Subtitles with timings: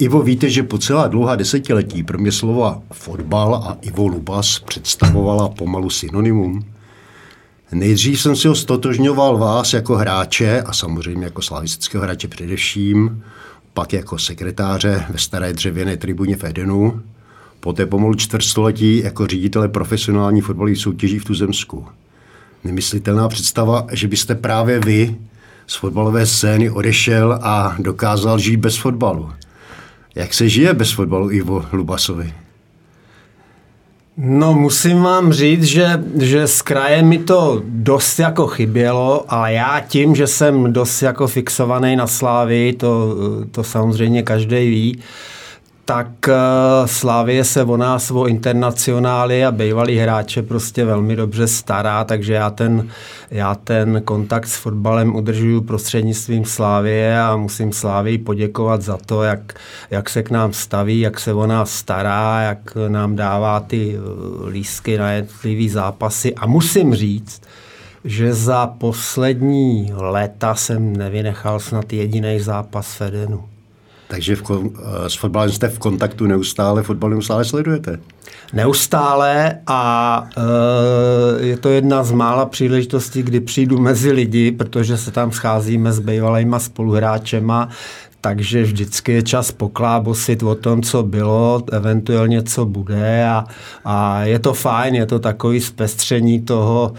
[0.00, 5.48] Ivo, víte, že po celá dlouhá desetiletí pro mě slova fotbal a Ivo Lubas představovala
[5.48, 6.64] pomalu synonymum?
[7.72, 13.24] Nejdřív jsem si ho stotožňoval vás jako hráče a samozřejmě jako slavistického hráče především,
[13.74, 17.00] pak jako sekretáře ve staré dřevěné tribuně v Edenu,
[17.60, 21.86] poté pomalu čtvrtstoletí jako ředitele profesionální fotbalové soutěží v Tuzemsku.
[22.64, 25.16] Nemyslitelná představa, že byste právě vy
[25.66, 29.30] z fotbalové scény odešel a dokázal žít bez fotbalu.
[30.14, 32.32] Jak se žije bez fotbalu Ivo Lubasovi?
[34.16, 39.80] No musím vám říct, že, že z kraje mi to dost jako chybělo, ale já
[39.88, 43.16] tím, že jsem dost jako fixovaný na Slávy, to,
[43.50, 44.98] to samozřejmě každý ví,
[45.90, 46.34] tak eh,
[46.86, 52.50] Slávie se o nás, o internacionály a bývalý hráče prostě velmi dobře stará, takže já
[52.50, 52.88] ten,
[53.30, 59.54] já ten kontakt s fotbalem udržuju prostřednictvím Slávie a musím Slávii poděkovat za to, jak,
[59.90, 64.50] jak se k nám staví, jak se o nás stará, jak nám dává ty eh,
[64.50, 67.42] lísky na jednotlivý zápasy a musím říct,
[68.04, 73.44] že za poslední léta jsem nevynechal snad jediný zápas Fedenu.
[74.10, 74.42] Takže v,
[75.08, 78.00] s fotbalem jste v kontaktu neustále, fotbal neustále sledujete?
[78.52, 80.24] Neustále a
[81.40, 85.92] e, je to jedna z mála příležitostí, kdy přijdu mezi lidi, protože se tam scházíme
[85.92, 87.68] s bývalýma spoluhráčema,
[88.20, 93.44] takže vždycky je čas poklábosit o tom, co bylo, eventuálně co bude a,
[93.84, 96.92] a je to fajn, je to takový zpestření toho,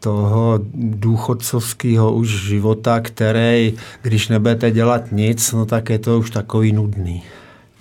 [0.00, 6.72] toho důchodcovského už života, který, když nebudete dělat nic, no tak je to už takový
[6.72, 7.22] nudný.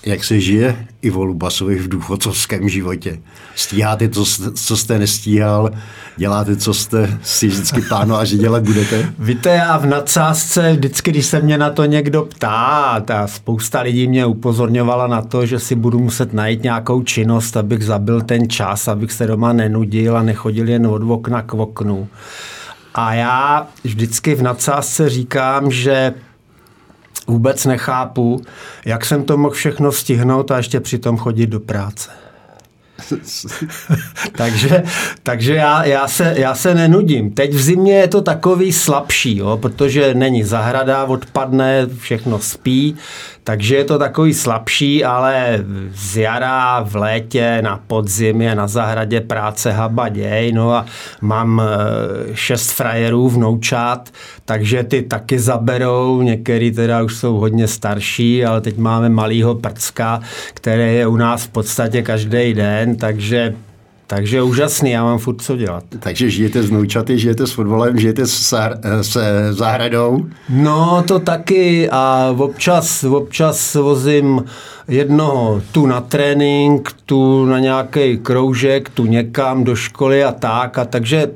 [0.06, 3.20] Jak se žije i Lubasovi v důchodcovském životě?
[3.56, 5.72] Stíháte to, co jste nestíhal?
[6.18, 9.14] Děláte, co jste si vždycky plánoval, že dělat budete?
[9.20, 14.08] Víte, já v nadsázce vždycky, když se mě na to někdo ptá, a spousta lidí
[14.08, 18.88] mě upozorňovala na to, že si budu muset najít nějakou činnost, abych zabil ten čas,
[18.88, 22.08] abych se doma nenudil a nechodil jen od okna k oknu.
[22.96, 26.14] A já vždycky v nadsázce říkám, že
[27.30, 28.42] vůbec nechápu,
[28.86, 32.10] jak jsem to mohl všechno stihnout a ještě přitom chodit do práce.
[34.38, 34.84] takže
[35.24, 37.32] takže já, já, se, já se nenudím.
[37.32, 42.96] Teď v zimě je to takový slabší, jo, protože není zahrada, odpadne, všechno spí,
[43.44, 49.22] takže je to takový slabší, ale z jara, v létě, na podzim je na zahradě
[49.22, 50.86] práce habaděj, no a
[51.22, 54.10] mám eh, šest frajerů vnoučat,
[54.46, 60.22] takže ty taky zaberou, některý teda už jsou hodně starší, ale teď máme malýho prcka,
[60.54, 63.56] který je u nás v podstatě každý den, takže
[64.09, 65.84] takže úžasný, já mám furt co dělat.
[66.00, 68.58] Takže žijete s noučaty, žijete s fotbalem, žijete se,
[69.02, 70.25] se zahradou?
[70.50, 74.44] No to taky a občas, občas vozím
[74.88, 80.78] jednoho tu na trénink, tu na nějaký kroužek, tu někam do školy a tak.
[80.78, 81.31] A takže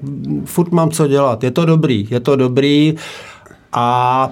[0.46, 1.44] furt mám co dělat.
[1.44, 2.96] Je to dobrý, je to dobrý
[3.74, 4.30] a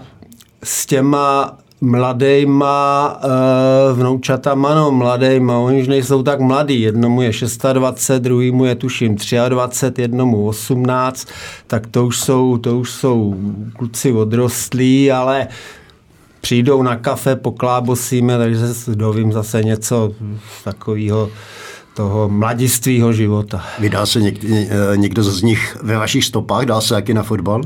[0.63, 7.31] s těma mladejma uh, vnoučatama, no mladejma, oni už nejsou tak mladý, jednomu je
[7.74, 9.18] 26, druhýmu je tuším
[9.50, 11.28] 23, jednomu 18,
[11.68, 13.36] tak to už jsou, to už jsou
[13.78, 15.47] kluci odrostlí, ale
[16.42, 20.13] přijdou na kafe, poklábosíme, takže dovím zase něco
[20.63, 21.30] takového
[21.94, 23.63] toho mladistvího života.
[23.80, 27.62] Vydá se někdo, eh, někdo z nich ve vašich stopách, dál se jaký na fotbal?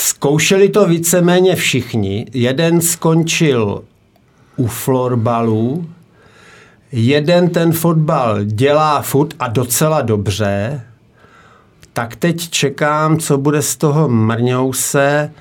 [0.00, 2.26] Zkoušeli to víceméně všichni.
[2.32, 3.84] Jeden skončil
[4.56, 5.90] u florbalu,
[6.92, 10.82] jeden ten fotbal dělá fut a docela dobře,
[11.92, 15.32] tak teď čekám, co bude z toho Mrňouse.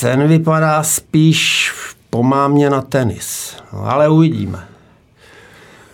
[0.00, 1.72] Ten vypadá spíš
[2.10, 4.68] pomámě na tenis, no, ale uvidíme.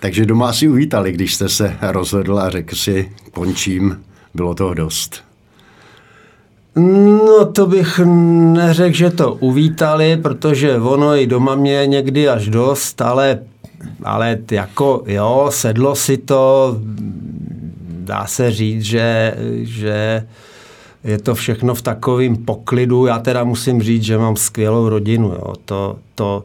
[0.00, 4.05] Takže doma si uvítali, když jste se rozhodl a řekl si, končím,
[4.35, 5.24] bylo toho dost.
[6.76, 13.03] No to bych neřekl, že to uvítali, protože ono i doma mě někdy až dost,
[13.03, 13.38] ale,
[14.03, 16.76] ale jako jo, sedlo si to,
[17.88, 20.26] dá se říct, že, že
[21.05, 23.06] je to všechno v takovém poklidu.
[23.06, 25.29] Já teda musím říct, že mám skvělou rodinu.
[25.29, 25.55] Jo.
[25.65, 26.44] To, to,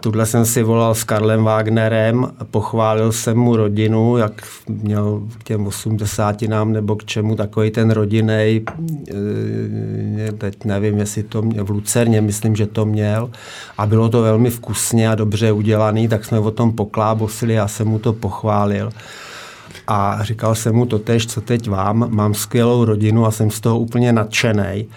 [0.00, 4.32] tuhle jsem si volal s Karlem Wagnerem, pochválil jsem mu rodinu, jak
[4.68, 11.22] měl k těm 80 nám nebo k čemu takový ten rodinej, uh, teď nevím, jestli
[11.22, 13.30] to mě, v Lucerně, myslím, že to měl
[13.78, 17.88] a bylo to velmi vkusně a dobře udělaný, tak jsme o tom poklábosili, já jsem
[17.88, 18.90] mu to pochválil
[19.86, 23.60] a říkal jsem mu to tež, co teď vám, mám skvělou rodinu a jsem z
[23.60, 24.88] toho úplně nadšený.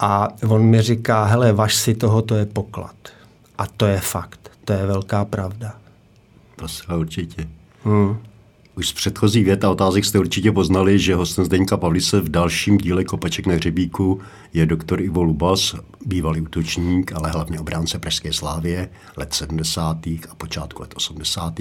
[0.00, 3.13] A on mi říká, hele, vaš si toho, to je poklad.
[3.58, 5.74] A to je fakt, to je velká pravda.
[6.56, 7.48] To se určitě.
[7.84, 8.16] Hmm.
[8.76, 13.04] Už z předchozí věta otázek jste určitě poznali, že hostem Zdeňka Pavlice v dalším díle
[13.04, 14.20] Kopaček na hřebíku
[14.54, 15.74] je doktor Ivo Lubas,
[16.06, 20.06] bývalý útočník, ale hlavně obránce Pražské slávě let 70.
[20.06, 21.60] a počátku let 80.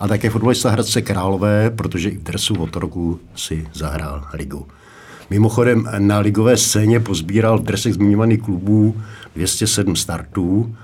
[0.00, 4.66] A také fotbalista Hradce Králové, protože i v dresu od roku si zahrál ligu.
[5.30, 9.02] Mimochodem na ligové scéně pozbíral v dresech zmiňovaných klubů
[9.34, 10.76] 207 startů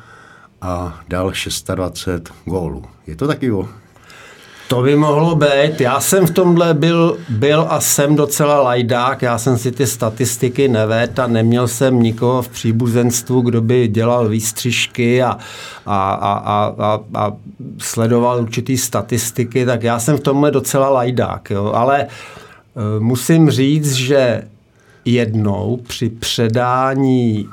[0.62, 2.84] a dal 620 gólů.
[3.06, 3.68] Je to taky o?
[4.68, 5.80] To by mohlo být.
[5.80, 9.22] Já jsem v tomhle byl, byl a jsem docela lajdák.
[9.22, 14.28] Já jsem si ty statistiky nevedl a neměl jsem nikoho v příbuzenstvu, kdo by dělal
[14.28, 15.38] výstřižky a,
[15.86, 17.32] a, a, a, a, a
[17.78, 21.50] sledoval určitý statistiky, tak já jsem v tomhle docela lajdák.
[21.50, 21.72] Jo.
[21.74, 22.06] Ale e,
[22.98, 24.42] musím říct, že
[25.04, 27.48] jednou při předání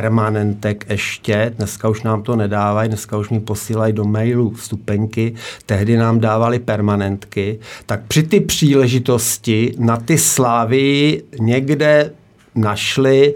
[0.00, 5.34] permanentek ještě, dneska už nám to nedávají, dneska už mi posílají do mailu vstupenky,
[5.66, 12.12] tehdy nám dávali permanentky, tak při ty příležitosti na ty slávy někde
[12.54, 13.34] našli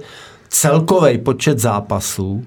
[0.49, 2.44] celkový počet zápasů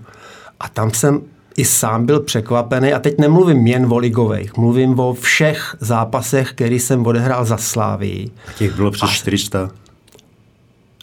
[0.60, 1.22] a tam jsem
[1.58, 6.80] i sám byl překvapený, a teď nemluvím jen o ligových, mluvím o všech zápasech, který
[6.80, 8.32] jsem odehrál za Slávii.
[8.48, 9.72] A těch bylo přes 400.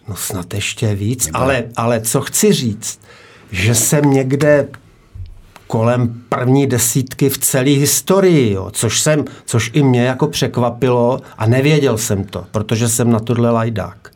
[0.08, 3.00] No snad ještě víc, ale, ale co chci říct,
[3.50, 4.68] že jsem někde
[5.66, 11.46] kolem první desítky v celé historii, jo, což, jsem, což i mě jako překvapilo a
[11.46, 14.10] nevěděl jsem to, protože jsem na tohle lajdák.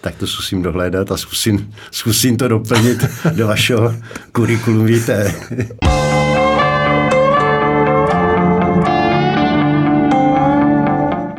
[0.00, 3.04] Tak to zkusím dohledat a zkusím, zkusím to doplnit
[3.34, 3.94] do vašeho
[4.32, 5.34] kurikulum víte.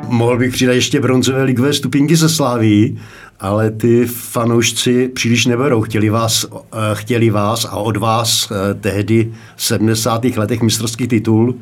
[0.07, 2.99] Mohl bych přidat ještě bronzové ligové stupinky ze Sláví,
[3.39, 5.81] ale ty fanoušci příliš neberou.
[5.81, 10.37] Chtěli vás, eh, chtěli vás a od vás eh, tehdy v 70.
[10.37, 11.55] letech mistrovský titul,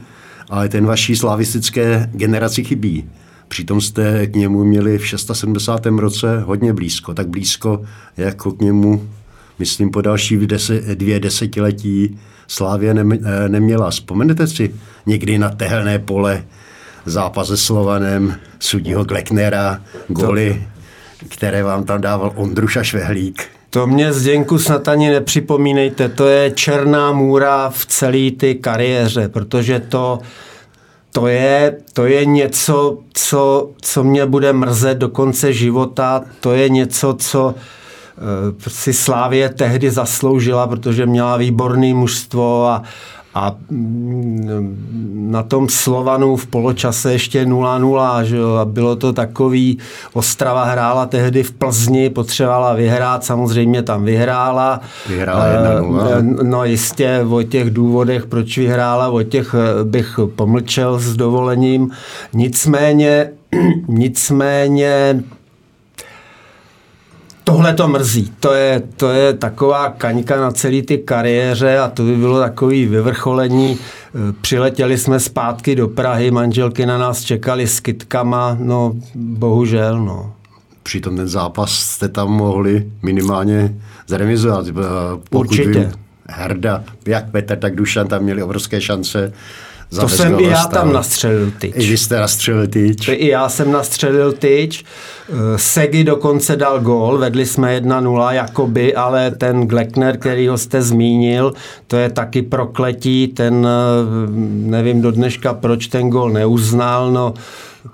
[0.50, 3.10] ale ten vaší slavistické generaci chybí.
[3.48, 6.00] Přitom jste k němu měli v 76.
[6.00, 7.82] roce hodně blízko, tak blízko
[8.18, 9.10] jako k němu,
[9.60, 10.38] myslím, po další
[10.96, 12.18] dvě desetiletí
[12.48, 13.90] Slávě eh, neměla.
[13.90, 14.74] Vzpomenete si
[15.06, 16.44] někdy na tehelné pole
[17.06, 20.64] zápas se Slovanem, sudího Gleknera, goly,
[21.30, 23.44] které vám tam dával Ondruša Švehlík.
[23.70, 29.80] To mě Zděnku snad ani nepřipomínejte, to je černá můra v celé ty kariéře, protože
[29.80, 30.20] to,
[31.12, 36.70] to je, to je něco, co, co mě bude mrzet do konce života, to je
[36.70, 42.84] něco, co eh, si Slávě tehdy zasloužila, protože měla výborný mužstvo a,
[43.36, 48.54] a mm, na tom Slovanu v poločase ještě 0-0, že jo?
[48.56, 49.78] a bylo to takový,
[50.14, 54.82] Ostrava hrála tehdy v Plzni, potřebovala vyhrát, samozřejmě tam vyhrála.
[55.10, 56.44] Vyhrála 1-0.
[56.44, 61.92] No jistě o těch důvodech, proč vyhrála, o těch eh, bych pomlčel s dovolením.
[62.34, 63.30] Nicméně,
[63.88, 65.24] nicméně
[67.44, 68.34] Tohle to mrzí.
[68.40, 72.86] To je, to je taková kaňka na celý ty kariéře a to by bylo takový
[72.86, 73.78] vyvrcholení.
[74.42, 80.34] Přiletěli jsme zpátky do Prahy, manželky na nás čekali s kytkama, no bohužel, no.
[80.84, 83.76] Přitom ten zápas jste tam mohli minimálně
[84.08, 84.66] zremizovat.
[85.32, 85.80] Určitě.
[85.80, 85.92] Vím,
[86.30, 89.34] Herda, jak Petr, tak Dušan tam měli obrovské šance
[90.02, 91.74] to jsem i já tam nastřelil tyč.
[91.76, 93.08] I vy jste nastřelil tyč.
[93.08, 94.86] I já jsem nastřelil tyč.
[95.30, 100.82] Eh, Segi dokonce dal gól, vedli jsme 1-0 jakoby, ale ten Gleckner, který ho jste
[100.82, 101.54] zmínil,
[101.88, 104.28] to je taky prokletí, ten eh,
[104.68, 107.34] nevím do dneška, proč ten gól neuznal, no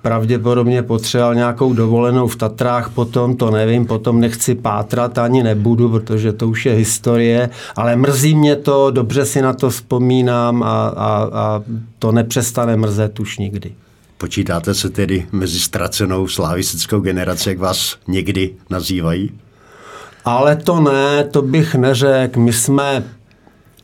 [0.01, 6.33] pravděpodobně potřeboval nějakou dovolenou v Tatrách, potom to nevím, potom nechci pátrat, ani nebudu, protože
[6.33, 11.29] to už je historie, ale mrzí mě to, dobře si na to vzpomínám a, a,
[11.33, 11.63] a
[11.99, 13.71] to nepřestane mrzet už nikdy.
[14.17, 19.31] Počítáte se tedy mezi ztracenou slavistickou generací, jak vás někdy nazývají?
[20.25, 22.39] Ale to ne, to bych neřekl.
[22.39, 23.03] My jsme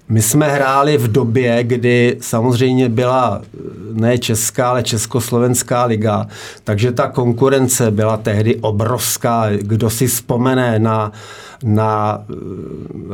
[0.10, 3.42] my jsme hráli v době, kdy samozřejmě byla
[3.94, 6.28] ne česká, ale československá liga,
[6.64, 9.46] takže ta konkurence byla tehdy obrovská.
[9.62, 11.12] Kdo si vzpomene na,
[11.64, 12.34] na eh,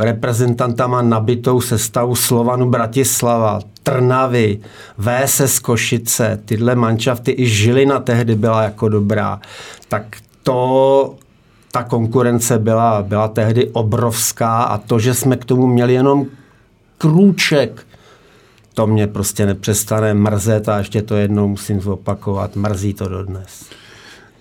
[0.05, 4.59] reprezentantama nabitou sestavu Slovanu Bratislava, Trnavy,
[4.97, 9.39] VSS Košice, tyhle manšafty, i Žilina tehdy byla jako dobrá,
[9.89, 10.03] tak
[10.43, 11.15] to
[11.71, 16.25] ta konkurence byla, byla tehdy obrovská a to, že jsme k tomu měli jenom
[17.01, 17.87] krůček,
[18.73, 23.65] to mě prostě nepřestane mrzet a ještě to jednou musím zopakovat, mrzí to dodnes.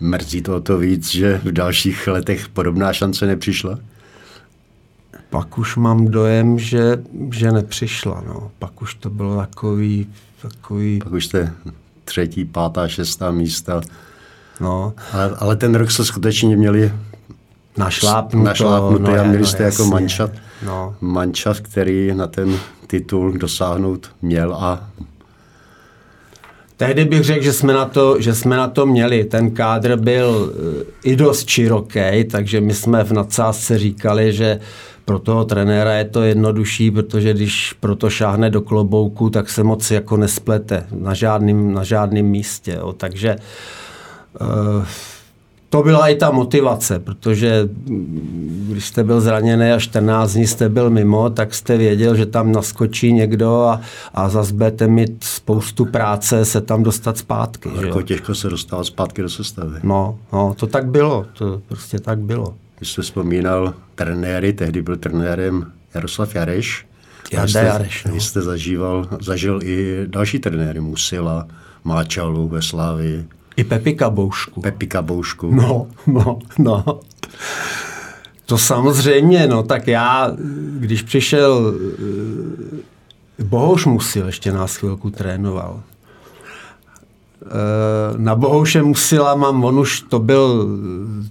[0.01, 3.79] Mrzí to o to víc, že v dalších letech podobná šance nepřišla?
[5.31, 7.03] Pak už mám dojem, že,
[7.33, 8.23] že nepřišla.
[8.27, 8.51] No.
[8.59, 10.07] Pak už to bylo takový,
[10.43, 10.99] takový...
[11.05, 11.53] Pak už jste
[12.05, 13.81] třetí, pátá, šestá místa.
[14.61, 14.95] No.
[15.13, 16.93] Ale, ale ten rok se skutečně měli
[17.77, 18.45] našlápnuto.
[18.45, 20.31] našlápnuto no, a měli jste no, jako mančat,
[20.67, 20.95] no.
[21.01, 24.91] mančat, který na ten titul dosáhnout měl a
[26.77, 29.25] Tehdy bych řekl, že jsme, na to, že jsme na to měli.
[29.25, 34.61] Ten kádr byl eh, i dost široký, takže my jsme v nadsázce říkali, že
[35.05, 39.91] pro toho trenéra je to jednodušší, protože když proto šáhne do klobouku, tak se moc
[39.91, 42.73] jako nesplete na žádném na žádným místě.
[42.73, 42.93] Jo.
[42.93, 43.37] Takže
[44.41, 44.85] uh,
[45.71, 47.69] to byla i ta motivace, protože
[48.69, 52.53] když jste byl zraněný a 14 dní jste byl mimo, tak jste věděl, že tam
[52.53, 53.81] naskočí někdo a,
[54.15, 57.71] a zase budete mít spoustu práce se tam dostat zpátky.
[57.83, 59.81] Jako že těžko se dostávat zpátky do sestavy.
[59.83, 62.55] No, no, to tak bylo, to prostě tak bylo.
[62.79, 66.87] Když jste vzpomínal trenéry, tehdy byl trenérem Jaroslav Jareš.
[67.33, 68.21] Jarda jste, Jareš, no.
[68.21, 71.47] jste zažíval, zažil i další trenéry, Musila,
[71.85, 73.27] Máčalu ve Slávii.
[73.57, 74.61] I Pepika Boušku.
[74.61, 75.51] Pepika Boušku.
[75.55, 77.01] No, no, no.
[78.47, 80.33] To samozřejmě, no, tak já,
[80.79, 81.75] když přišel,
[83.39, 85.83] eh, Bohouš Musil ještě nás chvilku trénoval.
[87.43, 87.47] Eh,
[88.17, 90.79] na Bohouše Musila mám, on už to byl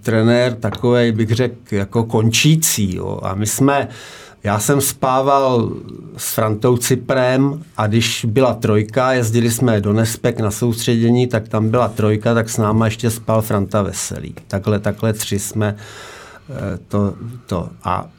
[0.02, 2.96] trenér takový, bych řekl, jako končící.
[2.96, 3.20] Jo.
[3.24, 3.88] A my jsme,
[4.44, 5.72] já jsem spával
[6.18, 11.70] s Frantou Ciprem a když byla trojka, jezdili jsme do Nespek na soustředění, tak tam
[11.70, 14.36] byla trojka, tak s náma ještě spal Franta Veselý.
[14.48, 15.76] Takhle, takhle tři jsme
[16.50, 17.14] eh, to,
[17.46, 17.70] to.
[17.84, 18.10] A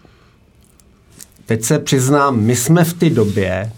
[1.46, 3.72] teď se přiznám, my jsme v té době,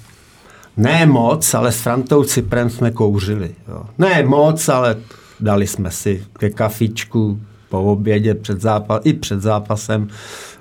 [0.77, 3.55] ne moc, ale s Frantou Ciprem jsme kouřili.
[3.69, 3.85] Jo.
[3.99, 4.97] Ne moc, ale
[5.41, 10.09] dali jsme si ke kafičku po obědě před zápas, i před zápasem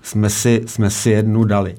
[0.01, 1.77] jsme si, jsme si jednu dali.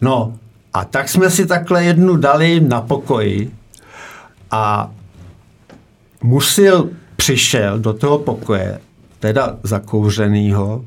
[0.00, 0.38] No
[0.72, 3.50] a tak jsme si takhle jednu dali na pokoji
[4.50, 4.90] a
[6.22, 8.80] Musil přišel do toho pokoje,
[9.20, 10.84] teda zakouřenýho,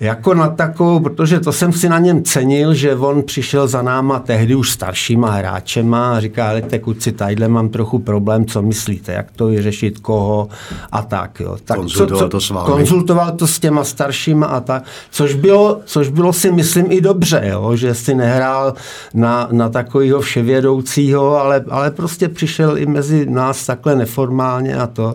[0.00, 4.18] jako na takovou, protože to jsem si na něm cenil, že on přišel za náma
[4.18, 9.30] tehdy už staršíma hráčema a říká, ale kuci, tadyhle mám trochu problém, co myslíte, jak
[9.30, 10.48] to vyřešit, koho
[10.92, 11.40] a tak.
[11.40, 11.56] Jo.
[11.64, 12.72] tak konzultoval co, co, to s vámi.
[12.72, 17.42] Konzultoval to s těma staršíma a tak, což bylo, což bylo si myslím i dobře,
[17.44, 18.74] jo, že si nehrál
[19.14, 25.14] na, na takového vševědoucího, ale, ale prostě přišel i mezi nás takhle neformálně a to.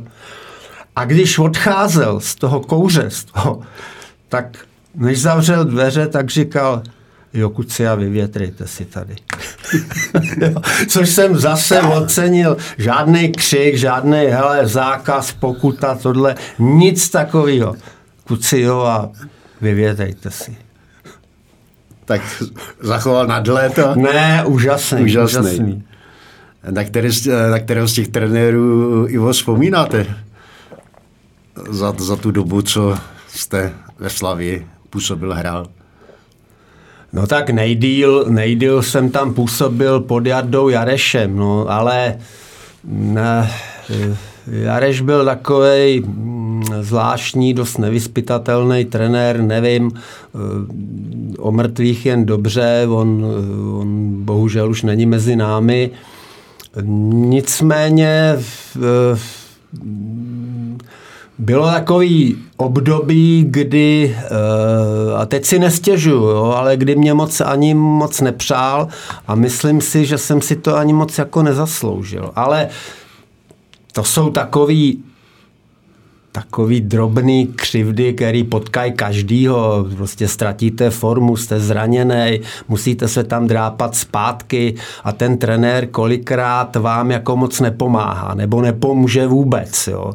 [0.95, 3.59] A když odcházel z toho kouře, z toho,
[4.29, 4.57] tak
[4.95, 6.83] než zavřel dveře, tak říkal,
[7.33, 9.15] jo, kuci a vyvětrejte si tady.
[10.87, 12.57] Což jsem zase ocenil.
[12.77, 17.75] Žádný křik, žádný hele, zákaz, pokuta, tohle, nic takového.
[18.27, 19.09] Kuci jo a
[19.61, 20.57] vyvětrejte si.
[22.05, 22.43] Tak
[22.79, 25.03] zachoval nadhled Ne, úžasný.
[25.03, 25.39] Úžasný.
[25.39, 25.83] úžasný.
[26.69, 27.09] Na, který,
[27.51, 30.05] na kterého z těch trenérů Ivo vzpomínáte?
[31.69, 35.67] Za, za tu dobu, co jste ve Slavii působil, hrál?
[37.13, 42.17] No tak nejdíl, nejdíl jsem tam působil pod Jardou Jarešem, no ale
[42.83, 43.51] ne,
[44.47, 50.37] Jareš byl takový mm, zvláštní, dost nevyspytatelný trenér, nevím, eh,
[51.37, 53.25] o mrtvých jen dobře, on,
[53.79, 55.91] on bohužel už není mezi námi.
[57.11, 58.37] Nicméně
[61.41, 67.73] bylo takový období, kdy, eh, a teď si nestěžuju, jo, ale kdy mě moc ani
[67.73, 68.87] moc nepřál
[69.27, 72.31] a myslím si, že jsem si to ani moc jako nezasloužil.
[72.35, 72.69] Ale
[73.93, 75.03] to jsou takový
[76.31, 79.85] takový drobný křivdy, který potkají každýho.
[79.95, 87.11] Prostě ztratíte formu, jste zraněný, musíte se tam drápat zpátky a ten trenér kolikrát vám
[87.11, 89.87] jako moc nepomáhá nebo nepomůže vůbec.
[89.87, 90.13] Jo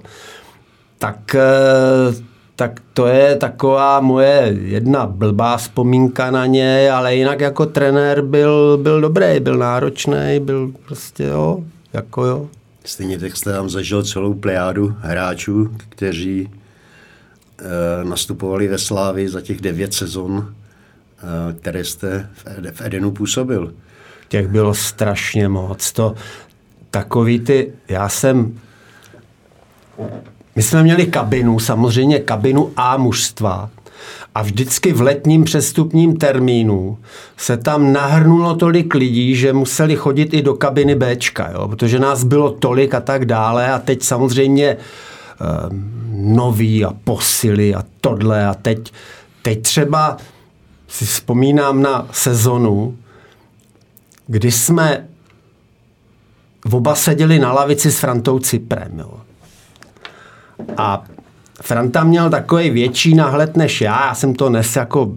[0.99, 7.67] tak eh, tak to je taková moje jedna blbá vzpomínka na ně, ale jinak jako
[7.67, 12.49] trenér byl, byl dobrý, byl náročný, byl prostě jo, jako jo.
[12.85, 16.51] Stejně tak jste tam zažil celou plejádu hráčů, kteří
[17.59, 20.55] e, nastupovali ve Slávi za těch devět sezon,
[21.51, 23.75] e, které jste v, v Edenu působil.
[24.29, 25.93] Těch bylo strašně moc.
[25.93, 26.15] To
[26.91, 28.59] takový ty, já jsem
[30.57, 33.71] my jsme měli kabinu, samozřejmě kabinu A mužstva.
[34.35, 36.99] A vždycky v letním přestupním termínu
[37.37, 41.69] se tam nahrnulo tolik lidí, že museli chodit i do kabiny Bčka, jo?
[41.69, 43.73] protože nás bylo tolik a tak dále.
[43.73, 44.77] A teď samozřejmě eh,
[46.13, 48.47] noví a posily a tohle.
[48.47, 48.93] A teď,
[49.43, 50.17] teď třeba
[50.89, 52.97] si vzpomínám na sezonu,
[54.27, 55.09] kdy jsme
[56.73, 58.99] oba seděli na lavici s Frantou Ciprem.
[58.99, 59.26] Jo.
[60.77, 61.05] A
[61.63, 64.07] Franta měl takový větší náhled než já.
[64.07, 65.13] Já jsem to nes jako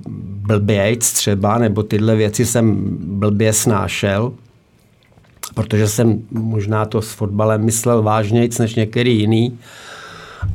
[0.47, 2.77] blbějc třeba, nebo tyhle věci jsem
[3.19, 4.33] blbě snášel,
[5.53, 9.59] protože jsem možná to s fotbalem myslel vážnějc než některý jiný.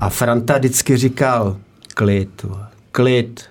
[0.00, 1.57] A Franta vždycky říkal,
[1.95, 2.47] klid,
[2.93, 3.45] klid,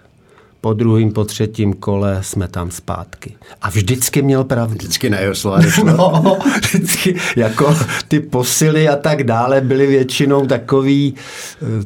[0.64, 3.36] po druhém, po třetím kole jsme tam zpátky.
[3.62, 4.76] A vždycky měl pravdu.
[4.76, 7.78] Vždycky na jeho slova No, vždycky jako
[8.08, 11.14] ty posily a tak dále byly většinou takový,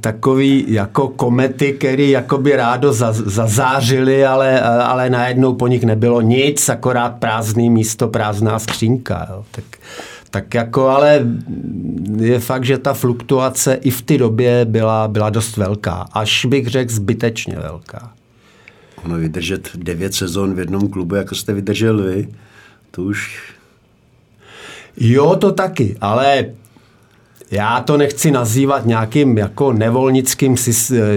[0.02, 7.10] takový jako komety, který jakoby rádo zazářili, ale, ale najednou po nich nebylo nic, akorát
[7.10, 9.28] prázdný místo, prázdná skřínka.
[9.30, 9.46] Jo.
[9.52, 9.66] Tak,
[10.30, 11.26] tak jako, ale
[12.18, 16.06] je fakt, že ta fluktuace i v té době byla, byla dost velká.
[16.14, 18.18] Až bych řekl zbytečně velká.
[19.06, 22.28] Ono vydržet devět sezon v jednom klubu, jako jste vydržel vy,
[22.92, 23.40] to už...
[24.98, 26.46] Jo, to taky, ale
[27.52, 30.56] já to nechci nazývat nějakým jako nevolnickým,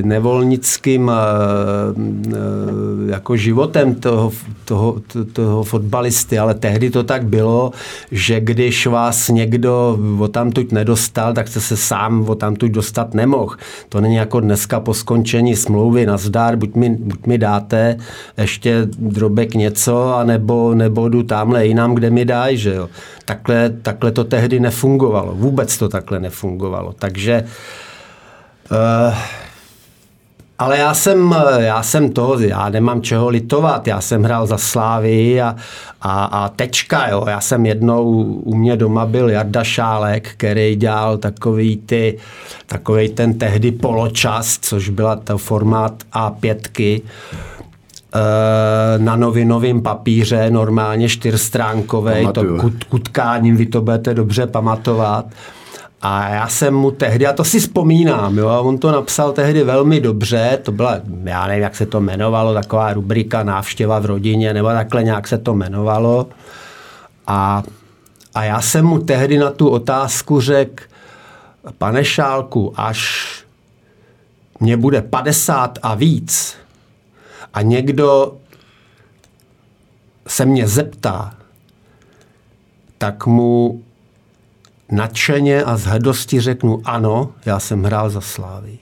[0.03, 1.15] nevolnickým eh,
[2.29, 4.33] eh, jako životem toho,
[4.65, 4.97] toho,
[5.33, 7.71] toho fotbalisty, ale tehdy to tak bylo,
[8.11, 13.57] že když vás někdo o tamtuť nedostal, tak jste se sám o tamtuť dostat nemohl.
[13.89, 17.97] To není jako dneska po skončení smlouvy na zdar, buď mi, buď mi dáte
[18.39, 22.89] ještě drobek něco, anebo, nebo jdu tamhle jinam, kde mi dají, že jo.
[23.31, 25.35] Takhle, takhle to tehdy nefungovalo.
[25.35, 26.93] Vůbec to takhle nefungovalo.
[26.93, 27.45] Takže
[28.71, 29.15] uh,
[30.59, 35.43] ale já jsem, já jsem to, já nemám čeho litovat, já jsem hrál za Slávy
[35.43, 35.57] a,
[36.03, 37.25] a, a tečka, jo.
[37.29, 42.19] Já jsem jednou, u mě doma byl Jarda Šálek, který dělal takový, ty,
[42.67, 47.01] takový ten tehdy poločas, což byla to formát A5,
[47.33, 47.50] Eh,
[48.99, 55.27] na novinovém papíře, normálně čtyřstránkový, to kut, kutkáním, vy to budete dobře pamatovat.
[56.03, 60.01] A já jsem mu tehdy, a to si vzpomínám, jo, on to napsal tehdy velmi
[60.01, 64.69] dobře, to byla, já nevím, jak se to jmenovalo, taková rubrika návštěva v rodině, nebo
[64.69, 66.27] takhle nějak se to jmenovalo.
[67.27, 67.63] A,
[68.35, 70.85] a já jsem mu tehdy na tu otázku řekl,
[71.79, 73.31] pane Šálku, až
[74.61, 76.57] mě bude 50 a víc,
[77.55, 78.37] a někdo
[80.27, 81.37] se mě zeptá,
[82.99, 83.83] tak mu
[84.93, 88.79] nadšeně a z hrdosti řeknu ano, já jsem hrál za Slávy.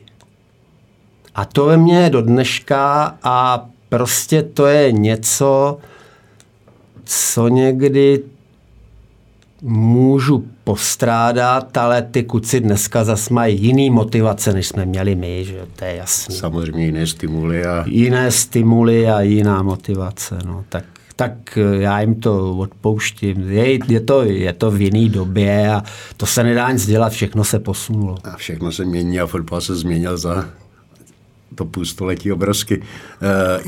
[1.34, 5.78] A to ve mně je do dneška a prostě to je něco,
[7.04, 8.22] co někdy
[9.62, 15.66] můžu postrádat, ale ty kuci dneska zase mají jiný motivace, než jsme měli my, že
[15.76, 16.34] to je jasné.
[16.34, 17.64] Samozřejmě jiné stimuly.
[17.64, 17.84] A...
[17.86, 20.84] Jiné stimuly a jiná motivace, no, tak
[21.16, 23.50] tak já jim to odpouštím.
[23.50, 25.82] Je, je, to, je to v jiné době a
[26.16, 28.18] to se nedá nic dělat, všechno se posunulo.
[28.24, 30.48] A všechno se mění a fotbal se změnil za
[31.54, 32.78] to půlstoletí obrovsky.
[32.78, 32.84] Uh,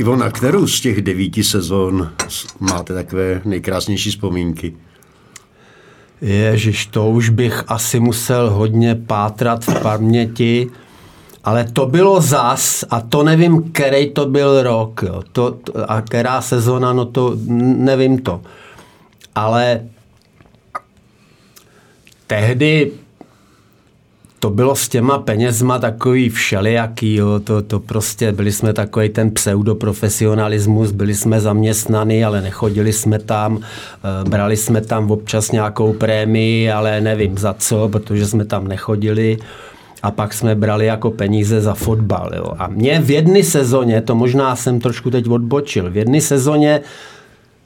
[0.00, 2.10] Ivo, na kterou z těch devíti sezon
[2.60, 4.74] máte takové nejkrásnější vzpomínky?
[6.20, 10.70] Ježiš, to už bych asi musel hodně pátrat v paměti,
[11.44, 15.22] ale to bylo zas a to nevím, který to byl rok jo.
[15.32, 17.36] To, a která sezona, no to
[17.76, 18.40] nevím to.
[19.34, 19.80] Ale
[22.26, 22.92] tehdy
[24.40, 27.40] to bylo s těma penězma takový všelijaký, jo.
[27.40, 33.58] To, to prostě, byli jsme takový ten pseudoprofesionalismus, byli jsme zaměstnaní, ale nechodili jsme tam,
[33.60, 39.38] eh, brali jsme tam občas nějakou prémii, ale nevím za co, protože jsme tam nechodili
[40.02, 42.30] a pak jsme brali jako peníze za fotbal.
[42.36, 42.52] Jo.
[42.58, 46.80] A mě v jedné sezóně, to možná jsem trošku teď odbočil, v jedné sezóně,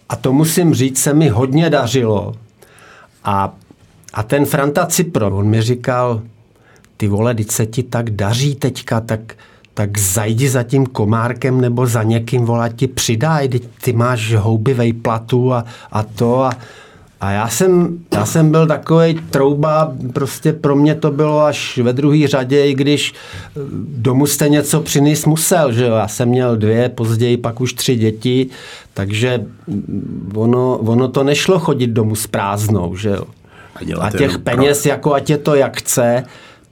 [0.08, 2.34] a to musím říct, se mi hodně dařilo.
[3.24, 3.54] A,
[4.14, 6.22] a ten Franta Cipro, on mi říkal,
[6.96, 9.34] ty vole, teď se ti tak daří teďka, tak,
[9.74, 14.74] tak zajdi za tím komárkem nebo za někým volat ti přidaj, ty, ty máš houby
[14.74, 16.50] vejplatu a, a to a,
[17.24, 21.92] a já jsem, já jsem byl takový trouba, prostě pro mě to bylo až ve
[21.92, 25.94] druhé řadě, i když eh, domů jste něco přinést musel, že jo.
[25.94, 28.46] Já jsem měl dvě, později pak už tři děti,
[28.94, 33.24] takže mm, ono, ono to nešlo chodit domů s prázdnou, že jo.
[33.74, 34.90] A, a těch peněz, pro...
[34.90, 36.24] jako ať je to jak chce,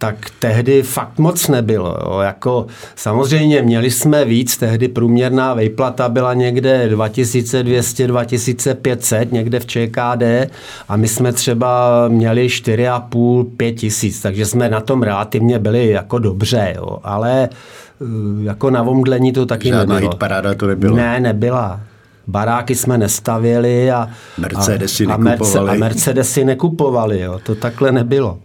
[0.03, 1.97] tak tehdy fakt moc nebylo.
[2.05, 2.21] Jo.
[2.21, 10.51] Jako, samozřejmě měli jsme víc, tehdy průměrná vejplata byla někde 2200, 2500, někde v ČKD
[10.89, 16.19] a my jsme třeba měli 4,5, 5 tisíc, takže jsme na tom relativně byli jako
[16.19, 16.99] dobře, jo.
[17.05, 18.05] ale eh,
[18.43, 20.17] jako na vomdlení to taky Žádná nebylo.
[20.17, 20.97] paráda to nebyla.
[20.97, 21.81] Ne, nebyla.
[22.27, 27.21] Baráky jsme nestavěli a, Mercedesy a, a, Merce, a Mercedesy nekupovali.
[27.21, 27.41] Jo.
[27.43, 28.39] To takhle nebylo.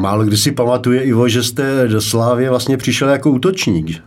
[0.00, 4.02] Málo kdy si pamatuje, Ivo, že jste do Slávě vlastně přišel jako útočník.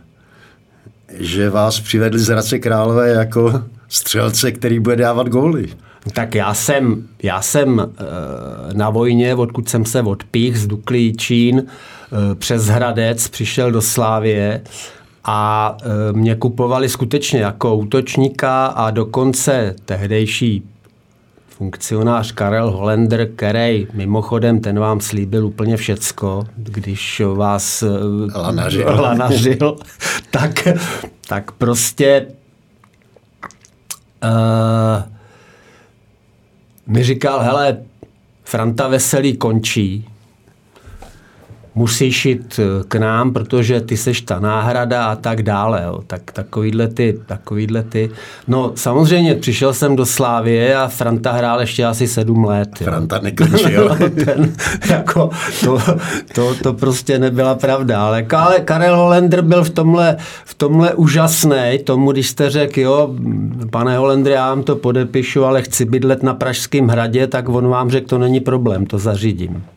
[1.18, 5.68] Že vás přivedli z Hradce Králové jako střelce, který bude dávat góly.
[6.12, 7.84] Tak já jsem, já jsem e,
[8.74, 14.60] na vojně, odkud jsem se odpích z Duklí Čín e, přes Hradec, přišel do Slávě
[15.24, 20.62] a e, mě kupovali skutečně jako útočníka a dokonce tehdejší
[21.56, 27.88] funkcionář Karel Holender, který mimochodem ten vám slíbil úplně všecko, když vás eh,
[28.38, 29.76] lanařil, lanařil
[30.30, 30.68] tak,
[31.28, 32.26] tak prostě
[34.24, 35.02] uh,
[36.86, 37.76] mi říkal, hele,
[38.44, 40.08] Franta Veselý končí,
[41.74, 45.82] musíš jít eh, k nám, protože ty seš ta náhrada a tak dále.
[45.84, 46.00] Jo.
[46.06, 48.10] Tak takovýhle ty, takovýhle ty.
[48.48, 52.68] No samozřejmě přišel jsem do Slávie a Franta hrál ještě asi sedm let.
[52.80, 52.84] Jo.
[52.84, 53.88] Franta nekončil.
[54.00, 54.52] no, ten,
[54.90, 55.30] jako,
[55.64, 55.78] to,
[56.34, 58.02] to, to, prostě nebyla pravda.
[58.04, 58.22] Ale
[58.64, 61.78] Karel Holender byl v tomhle, v tomhle úžasný.
[61.84, 63.14] Tomu, když jste řekl, jo,
[63.70, 67.90] pane Holender, já vám to podepíšu, ale chci bydlet na Pražském hradě, tak on vám
[67.90, 69.73] řekl, to není problém, to zařídím.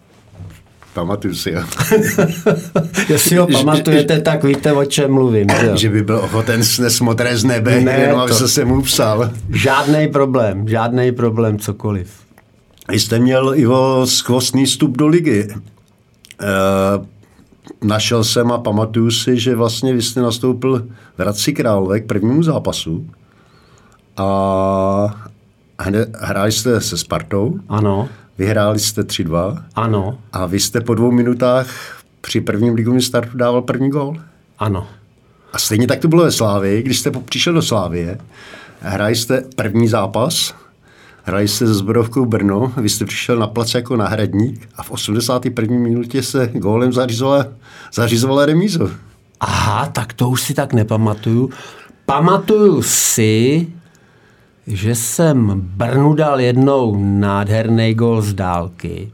[0.98, 1.62] Pamatuju si ho.
[3.10, 5.48] Jestli ho pamatujete, že, tak víte, o čem mluvím.
[5.50, 9.30] Že, že by byl ochoten snést modré z nebe, ne, jenom aby se mu psal.
[9.50, 12.10] Žádný problém, žádný problém, cokoliv.
[12.90, 15.48] Vy jste měl, Ivo, skvostný vstup do ligy.
[15.50, 15.56] E,
[17.82, 22.44] našel jsem a pamatuju si, že vlastně vy jste nastoupil v Hradci Králové k prvnímu
[22.44, 23.06] zápasu
[24.18, 25.30] a
[26.20, 27.60] hráli jste se Spartou.
[27.70, 28.10] Ano.
[28.38, 29.64] Vyhráli jste 3-2.
[29.76, 30.18] Ano.
[30.34, 31.68] A vy jste po dvou minutách
[32.22, 34.18] při prvním ligovém startu dával první gol.
[34.60, 34.88] Ano.
[35.54, 38.18] A stejně tak to bylo ve Slávii, když jste přišel do Slávie,
[38.80, 40.56] hráli jste první zápas,
[41.24, 45.78] hráli jste se Zbrodovkou Brno, vy jste přišel na plac jako náhradník a v 81.
[45.78, 47.46] minutě se gólem zařizovala,
[47.94, 48.92] zařizovala remízu.
[49.40, 51.50] Aha, tak to už si tak nepamatuju.
[52.06, 53.68] Pamatuju si,
[54.68, 59.12] že jsem Brnu dal jednou nádherný gol z dálky.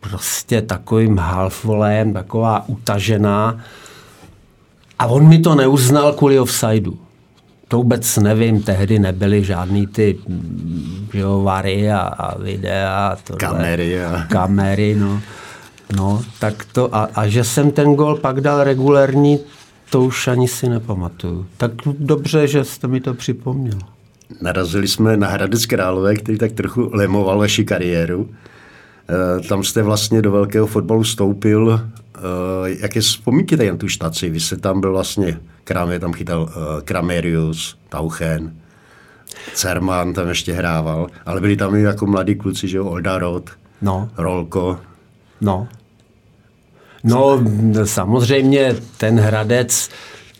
[0.00, 3.60] Prostě takovým halfvolem, taková utažená.
[4.98, 6.98] A on mi to neuznal kvůli offsideu.
[7.68, 10.18] To vůbec nevím, tehdy nebyly žádný ty
[11.14, 13.16] jo, vary a, a videa.
[13.24, 13.38] Tohle.
[13.38, 14.04] Kamery.
[14.04, 14.26] A...
[14.30, 15.20] Kamery, no.
[15.96, 19.38] No, tak to, a, a že jsem ten gol pak dal regulérní,
[19.90, 21.46] to už ani si nepamatuju.
[21.56, 23.78] Tak dobře, že jste mi to připomněl.
[24.42, 28.30] Narazili jsme na Hradec Králové, který tak trochu lemoval vaši kariéru.
[29.38, 31.80] E, tam jste vlastně do velkého fotbalu vstoupil.
[31.80, 32.20] E,
[32.80, 34.30] jaké vzpomínky tady na tu štaci?
[34.30, 38.54] Vy jste tam byl vlastně, Kramer tam chytal e, Kramerius, Tauchen,
[39.54, 43.52] Cerman tam ještě hrával, ale byli tam i jako mladí kluci, že jo, Olda Roth,
[43.82, 44.08] no.
[44.16, 44.78] Rolko.
[45.40, 45.68] No,
[47.06, 47.40] No,
[47.84, 49.90] samozřejmě ten Hradec,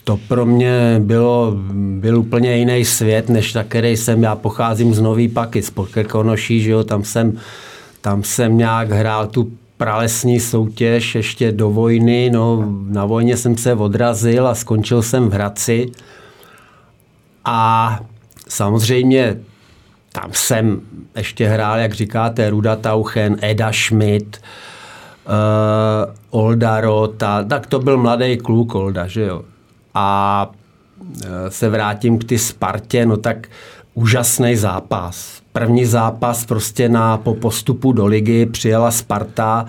[0.05, 4.22] to pro mě bylo, byl úplně jiný svět, než ta, který jsem.
[4.22, 7.38] Já pocházím z Nový Paky, z Podkrkonoší, že jo, tam jsem,
[8.00, 12.31] tam jsem nějak hrál tu pralesní soutěž ještě do vojny.
[12.31, 15.87] No, na vojně jsem se odrazil a skončil jsem v Hradci.
[17.44, 18.00] A
[18.48, 19.37] samozřejmě
[20.12, 20.81] tam jsem
[21.16, 24.76] ještě hrál, jak říkáte, Ruda Tauchen, Eda Schmidt, uh,
[26.31, 29.43] Olda Rota, tak to byl mladý kluk Olda, že jo.
[29.95, 30.51] A
[31.01, 31.07] uh,
[31.49, 33.49] se vrátím k ty Spartě, no tak
[33.95, 35.41] úžasný zápas.
[35.53, 39.67] První zápas prostě na, po postupu do ligy přijela Sparta,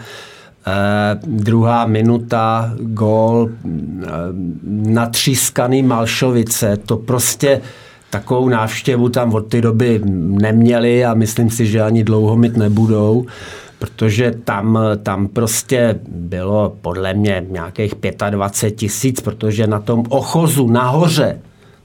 [0.67, 4.07] Eh, druhá minuta, gól, eh,
[4.67, 7.61] natřískaný Malšovice, to prostě
[8.09, 10.01] takovou návštěvu tam od té doby
[10.41, 13.25] neměli a myslím si, že ani dlouho mít nebudou.
[13.79, 17.93] Protože tam, tam prostě bylo podle mě nějakých
[18.29, 21.39] 25 tisíc, protože na tom ochozu nahoře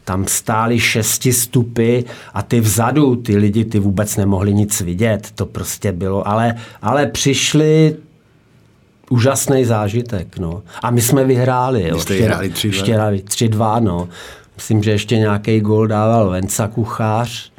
[0.04, 5.30] tam stály šesti stupy a ty vzadu, ty lidi, ty vůbec nemohli nic vidět.
[5.34, 7.96] To prostě bylo, ale, ale přišli
[9.10, 10.38] úžasný zážitek.
[10.38, 10.62] No.
[10.82, 11.88] A my jsme vyhráli.
[11.88, 11.98] Jo.
[11.98, 13.22] Jste vyhráli 3-2.
[13.22, 14.08] 3-2, no.
[14.56, 17.51] Myslím, že ještě nějaký gol dával Venca Kuchář.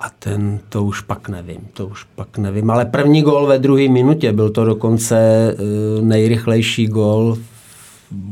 [0.00, 2.70] A ten, to už pak nevím, to už pak nevím.
[2.70, 5.56] Ale první gol ve druhé minutě, byl to dokonce eh,
[6.02, 7.38] nejrychlejší gol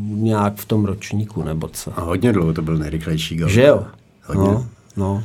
[0.09, 1.99] nějak v tom ročníku, nebo co.
[1.99, 3.49] A hodně dlouho to byl nejrychlejší gol.
[3.49, 3.85] Že jo?
[4.27, 4.43] Hodně.
[4.43, 5.25] No, no.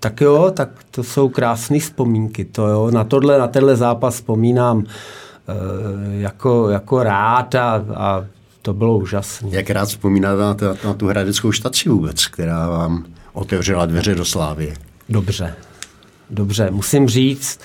[0.00, 2.44] Tak jo, tak to jsou krásné vzpomínky.
[2.44, 4.84] To jo, na tohle, na tenhle zápas vzpomínám e,
[6.20, 8.24] jako, jako rád a, a
[8.62, 9.48] to bylo úžasné.
[9.52, 14.74] Jak rád vzpomínáte na, na tu hradeckou štaci vůbec, která vám otevřela dveře do Slávy?
[15.10, 15.54] Dobře,
[16.30, 16.70] dobře.
[16.70, 17.60] Musím říct,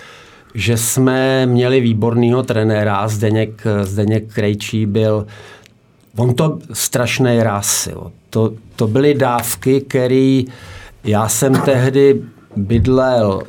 [0.53, 5.27] že jsme měli výborného trenéra, Zdeněk, Zdeněk Krejčí byl,
[6.17, 8.12] on to strašný ras, jo.
[8.29, 10.41] To, to byly dávky, které
[11.03, 12.21] já jsem tehdy
[12.55, 13.41] bydlel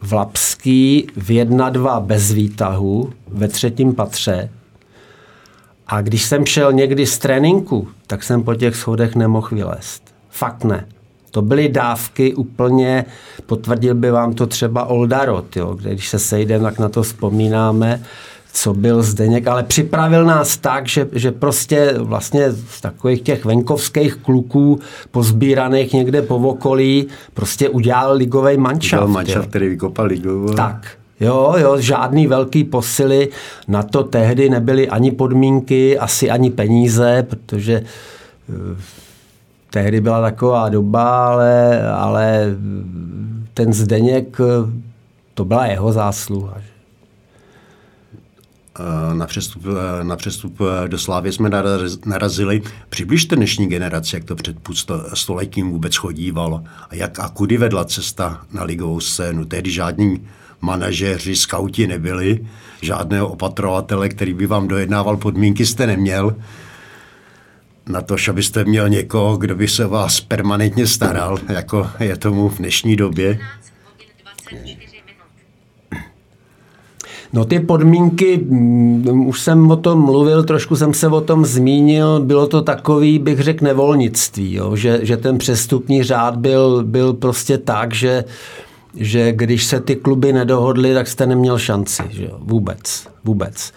[0.00, 4.50] v Lapský v 1-2 bez výtahu ve třetím patře
[5.86, 10.14] a když jsem šel někdy z tréninku, tak jsem po těch schodech nemohl vylézt.
[10.30, 10.86] Fakt ne.
[11.30, 13.04] To byly dávky úplně,
[13.46, 18.02] potvrdil by vám to třeba Oldarot, jo, kde když se sejdeme, tak na to vzpomínáme,
[18.52, 24.16] co byl Zdeněk, ale připravil nás tak, že, že prostě vlastně z takových těch venkovských
[24.16, 29.02] kluků pozbíraných někde po okolí prostě udělal ligový mančaft.
[29.02, 30.54] Udělal mančaft, který vykopal ligovou.
[30.54, 30.86] Tak,
[31.20, 33.28] Jo, jo, žádný velký posily,
[33.68, 37.82] na to tehdy nebyly ani podmínky, asi ani peníze, protože
[38.48, 38.76] eh,
[39.70, 42.56] tehdy byla taková doba, ale, ale
[43.54, 44.70] ten Zdeněk, eh,
[45.34, 46.54] to byla jeho zásluha.
[48.80, 49.64] Eh, na přestup,
[50.02, 51.50] na přestup do Slávy jsme
[52.06, 52.62] narazili.
[52.88, 54.74] Přibližte dnešní generaci, jak to před půl
[55.14, 59.44] stoletím vůbec chodívalo a jak a kudy vedla cesta na ligovou scénu.
[59.44, 60.26] Tehdy žádní
[60.60, 62.46] manažeři, skauti nebyli,
[62.82, 66.36] žádného opatrovatele, který by vám dojednával podmínky, jste neměl.
[67.90, 72.58] Na to, abyste měl někoho, kdo by se vás permanentně staral, jako je tomu v
[72.58, 73.38] dnešní době.
[77.32, 82.20] No ty podmínky, mm, už jsem o tom mluvil, trošku jsem se o tom zmínil,
[82.20, 84.76] bylo to takový, bych řekl, nevolnictví, jo?
[84.76, 88.24] Že, že ten přestupní řád byl, byl prostě tak, že
[88.94, 92.02] že když se ty kluby nedohodly, tak jste neměl šanci.
[92.10, 92.38] Že jo?
[92.38, 93.08] Vůbec.
[93.24, 93.72] Vůbec.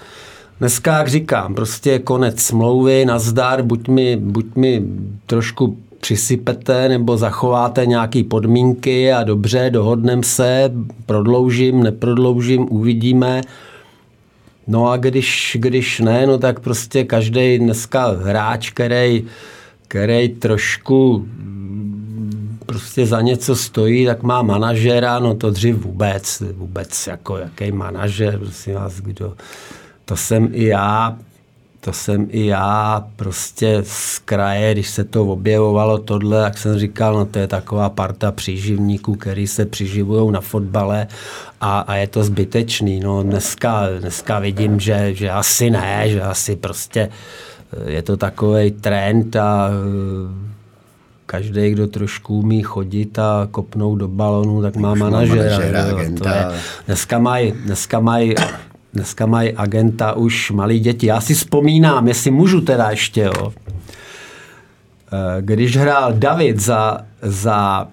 [0.64, 4.84] Dneska, jak říkám, prostě konec smlouvy, nazdar, buď mi, buď mi
[5.26, 10.72] trošku přisypete nebo zachováte nějaké podmínky a dobře, dohodneme se,
[11.06, 13.42] prodloužím, neprodloužím, uvidíme.
[14.68, 19.26] No a když, když ne, no tak prostě každý dneska hráč, který,
[19.88, 21.28] který trošku
[22.66, 28.40] prostě za něco stojí, tak má manažera, no to dřív vůbec, vůbec jako jaký manažer,
[28.40, 29.34] prosím vás, kdo,
[30.06, 31.18] to jsem i já,
[31.80, 37.14] to jsem i já prostě z kraje, když se to objevovalo tohle, jak jsem říkal,
[37.14, 41.08] no to je taková parta příživníků, který se přiživují na fotbale
[41.62, 43.00] a, a je to zbytečný.
[43.00, 47.10] No dneska, dneska vidím, že, že asi ne, že asi prostě
[47.88, 49.70] je to takový trend a
[51.26, 55.58] každý, kdo trošku umí chodit a kopnout do balonu, tak má manažera.
[55.58, 56.52] manažera
[56.86, 58.36] dneska mají dneska maj,
[58.94, 61.08] dneska maj agenta už malí děti.
[61.08, 63.54] Já si vzpomínám, jestli můžu teda ještě, jo,
[65.14, 67.88] eh, když hrál David za, za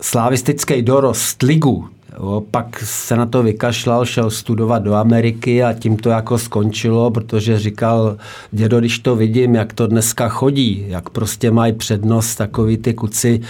[0.00, 1.88] slavistický dorost ligu,
[2.20, 7.10] Jo, pak se na to vykašlal, šel studovat do Ameriky a tím to jako skončilo,
[7.10, 8.16] protože říkal,
[8.50, 13.40] dědo, když to vidím, jak to dneska chodí, jak prostě mají přednost takový ty kuci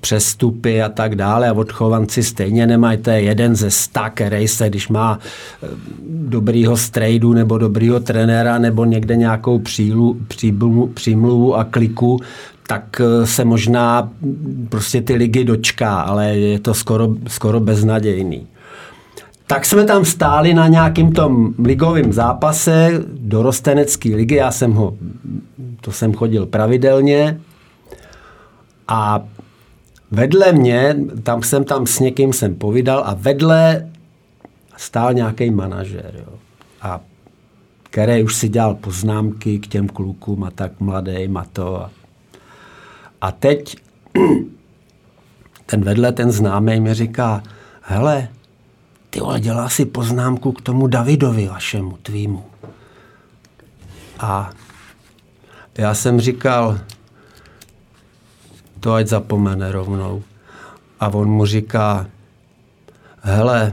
[0.00, 4.68] přestupy a tak dále a odchovanci stejně nemají, to je jeden ze sta, který se,
[4.68, 5.18] když má
[5.62, 5.68] eh,
[6.08, 12.20] dobrýho strejdu nebo dobrýho trenéra nebo někde nějakou přílu, přímluvu, přímluvu a kliku,
[12.66, 14.10] tak eh, se možná
[14.68, 18.46] prostě ty ligy dočká, ale je to skoro, skoro beznadějný.
[19.46, 24.94] Tak jsme tam stáli na nějakým tom ligovém zápase do Rostenecké ligy, já jsem ho,
[25.80, 27.40] to jsem chodil pravidelně
[28.88, 29.22] a
[30.10, 33.90] vedle mě, tam jsem tam s někým jsem povídal a vedle
[34.76, 36.34] stál nějaký manažer, jo.
[36.82, 37.00] A
[37.82, 41.82] který už si dělal poznámky k těm klukům a tak mladým a to.
[41.82, 41.90] A
[43.22, 43.76] a teď
[45.66, 47.42] ten vedle, ten známý mi říká,
[47.82, 48.28] hele,
[49.10, 52.44] ty vole, dělá si poznámku k tomu Davidovi vašemu, tvýmu.
[54.18, 54.50] A
[55.78, 56.80] já jsem říkal,
[58.80, 60.22] to ať zapomene rovnou.
[61.00, 62.06] A on mu říká,
[63.20, 63.72] hele,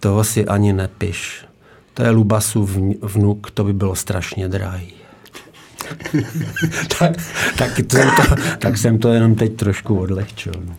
[0.00, 1.46] toho si ani nepiš.
[1.94, 2.68] To je Lubasu
[3.02, 5.03] vnuk, to by bylo strašně drahý.
[6.98, 7.12] tak,
[7.58, 10.52] tak, jsem to, tak jsem to jenom teď trošku odlehčil.
[10.66, 10.74] No.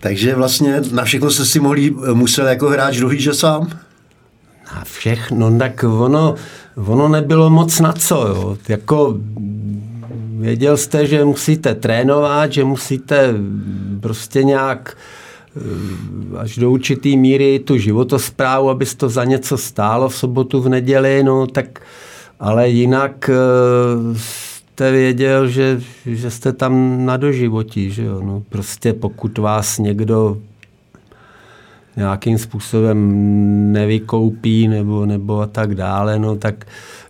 [0.00, 3.68] Takže vlastně na všechno se si mohli, musel jako hráč dohlížet sám?
[4.74, 6.34] Na všechno, no tak ono,
[6.76, 8.26] ono nebylo moc na co.
[8.26, 8.58] Jo.
[8.68, 9.16] Jako,
[10.38, 13.34] věděl jste, že musíte trénovat, že musíte
[14.00, 14.96] prostě nějak
[15.56, 20.68] eh, až do určitý míry tu životosprávu, aby to za něco stálo v sobotu, v
[20.68, 21.80] neděli, no tak
[22.40, 28.20] ale jinak eh, jste věděl, že, že jste tam na doživotí, že jo?
[28.24, 30.38] No, prostě pokud vás někdo
[31.96, 36.66] nějakým způsobem nevykoupí nebo, nebo a tak dále, no tak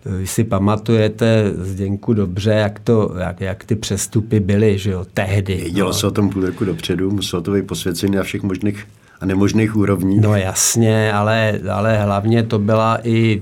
[0.07, 5.07] eh, vy si pamatujete Zděnku dobře, jak, to, jak, jak ty přestupy byly, že jo,
[5.15, 5.57] tehdy.
[5.57, 5.95] Vědělo no.
[5.95, 8.87] se o tom půl roku dopředu, muselo to být posvěcené na všech možných
[9.21, 10.21] a nemožných úrovních.
[10.21, 13.41] No jasně, ale, ale hlavně to byla i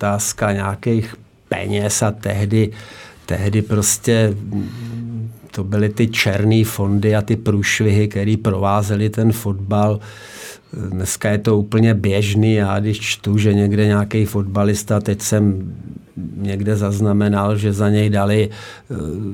[0.00, 1.14] otázka nějakých
[1.48, 2.70] peněz a tehdy,
[3.26, 4.34] tehdy prostě
[5.50, 10.00] to byly ty černé fondy a ty průšvihy, které provázely ten fotbal.
[10.72, 12.54] Dneska je to úplně běžný.
[12.54, 15.74] Já když čtu, že někde nějaký fotbalista, teď jsem
[16.36, 18.50] někde zaznamenal, že za něj dali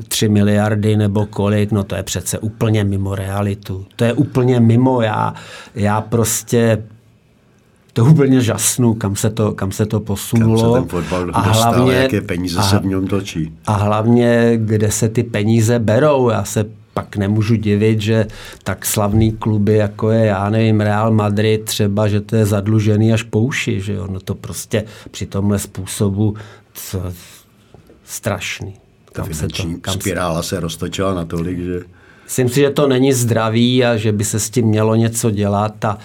[0.09, 3.87] 3 eh, miliardy nebo kolik, no to je přece úplně mimo realitu.
[3.97, 5.03] To je úplně mimo.
[5.03, 5.35] Já,
[5.75, 6.83] já prostě
[7.97, 10.75] to úplně žasnu, kam se to, kam se to posunulo.
[10.75, 13.53] Kam se ten fotbal a dostal, hlavně, jaké peníze a, se v něm točí.
[13.67, 16.31] A hlavně, kde se ty peníze berou.
[16.31, 18.27] Já se pak nemůžu divit, že
[18.65, 23.23] tak slavný kluby, jako je, já nevím, Real Madrid třeba, že to je zadlužený až
[23.23, 24.07] po uši, že jo?
[24.11, 26.35] No to prostě při tomhle způsobu
[26.75, 27.03] co,
[28.05, 28.75] strašný.
[29.13, 30.49] Kam se to, kam spirála se...
[30.49, 31.81] se roztočila natolik, že...
[32.25, 35.85] Myslím si, že to není zdravý a že by se s tím mělo něco dělat
[35.85, 35.99] a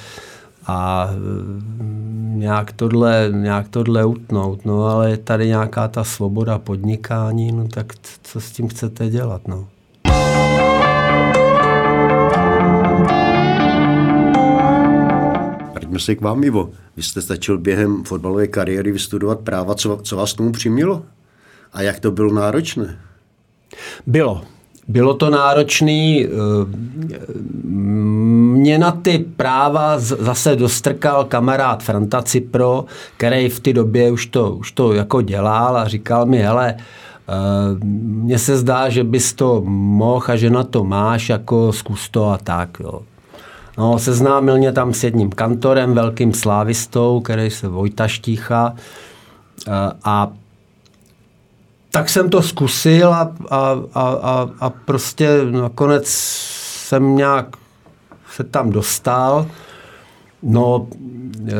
[0.67, 4.65] a mm, nějak tohle, nějak tohle utnout.
[4.65, 7.93] No ale je tady nějaká ta svoboda podnikání, no tak
[8.23, 9.67] co s tím chcete dělat, no.
[15.73, 16.69] Vraťme se k vám, Ivo.
[16.97, 19.75] Vy jste stačil během fotbalové kariéry vystudovat práva.
[19.75, 21.03] Co, co vás tomu přimělo?
[21.73, 22.99] A jak to bylo náročné?
[24.07, 24.41] Bylo.
[24.91, 26.25] Bylo to náročný.
[26.25, 26.29] Eh,
[28.61, 32.85] mě na ty práva zase dostrkal kamarád Franta Cipro,
[33.17, 36.83] který v té době už to, už to jako dělal a říkal mi, hele, eh,
[37.83, 42.29] mně se zdá, že bys to mohl a že na to máš, jako zkus to
[42.29, 42.69] a tak.
[42.79, 43.01] Jo.
[43.77, 48.73] No, seznámil mě tam s jedním kantorem, velkým slávistou, který se Vojta Štícha
[49.67, 49.71] eh,
[50.03, 50.31] a
[51.91, 57.57] tak jsem to zkusil a, a, a, a, a prostě nakonec jsem nějak
[58.35, 59.47] se tam dostal.
[60.43, 60.87] No,
[61.47, 61.53] e,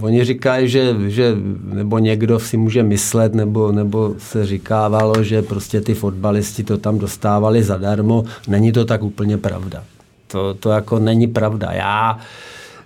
[0.00, 5.80] oni říkají, že, že, nebo někdo si může myslet, nebo, nebo se říkávalo, že prostě
[5.80, 8.24] ty fotbalisti to tam dostávali zadarmo.
[8.48, 9.84] Není to tak úplně pravda.
[10.26, 11.72] To, to jako není pravda.
[11.72, 12.18] Já,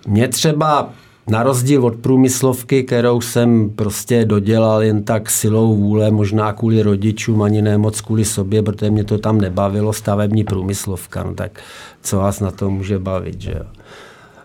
[0.07, 0.89] mě třeba
[1.29, 7.41] na rozdíl od průmyslovky, kterou jsem prostě dodělal jen tak silou vůle, možná kvůli rodičům,
[7.41, 11.59] ani ne moc kvůli sobě, protože mě to tam nebavilo, stavební průmyslovka, no tak
[12.01, 13.65] co vás na to může bavit, že jo.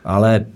[0.05, 0.47] Ale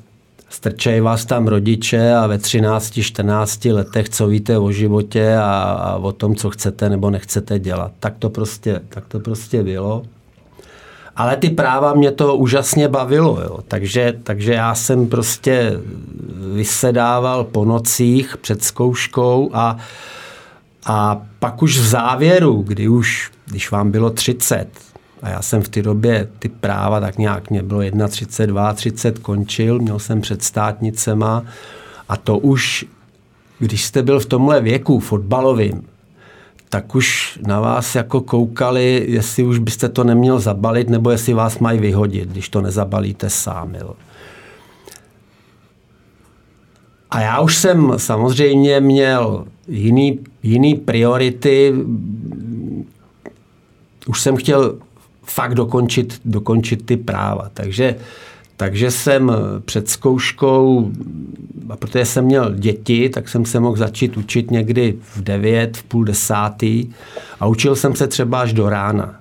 [0.49, 5.97] strčejí vás tam rodiče a ve 13, 14 letech, co víte o životě a, a
[5.97, 7.93] o tom, co chcete nebo nechcete dělat.
[8.01, 10.03] Tak to prostě, tak to prostě bylo.
[11.19, 13.59] Ale ty práva mě to úžasně bavilo, jo.
[13.69, 15.81] Takže, takže já jsem prostě
[16.55, 19.77] vysedával po nocích před zkouškou a,
[20.87, 24.69] a pak už v závěru, kdy už, když vám bylo 30,
[25.23, 29.79] a já jsem v té době ty práva tak nějak, mě bylo 31, 30 končil,
[29.79, 31.43] měl jsem před státnicema
[32.09, 32.87] a to už,
[33.59, 35.83] když jste byl v tomhle věku fotbalovým,
[36.69, 41.59] tak už na vás jako koukali, jestli už byste to neměl zabalit, nebo jestli vás
[41.59, 43.75] mají vyhodit, když to nezabalíte sám.
[43.75, 43.95] Jo.
[47.11, 51.75] A já už jsem samozřejmě měl jiný, jiný priority.
[54.07, 54.79] Už jsem chtěl
[55.23, 57.51] fakt dokončit, dokončit ty práva.
[57.55, 57.97] Takže
[58.59, 59.33] takže jsem
[59.65, 60.91] před zkouškou,
[61.71, 65.83] a protože jsem měl děti, tak jsem se mohl začít učit někdy v 9, v
[65.83, 66.91] půl desátý
[67.41, 69.15] a učil jsem se třeba až do rána.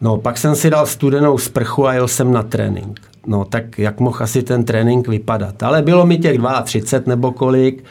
[0.00, 3.00] No, pak jsem si dal studenou sprchu a jel jsem na trénink.
[3.26, 5.62] No, tak jak mohl asi ten trénink vypadat?
[5.62, 7.84] Ale bylo mi těch 32 nebo kolik,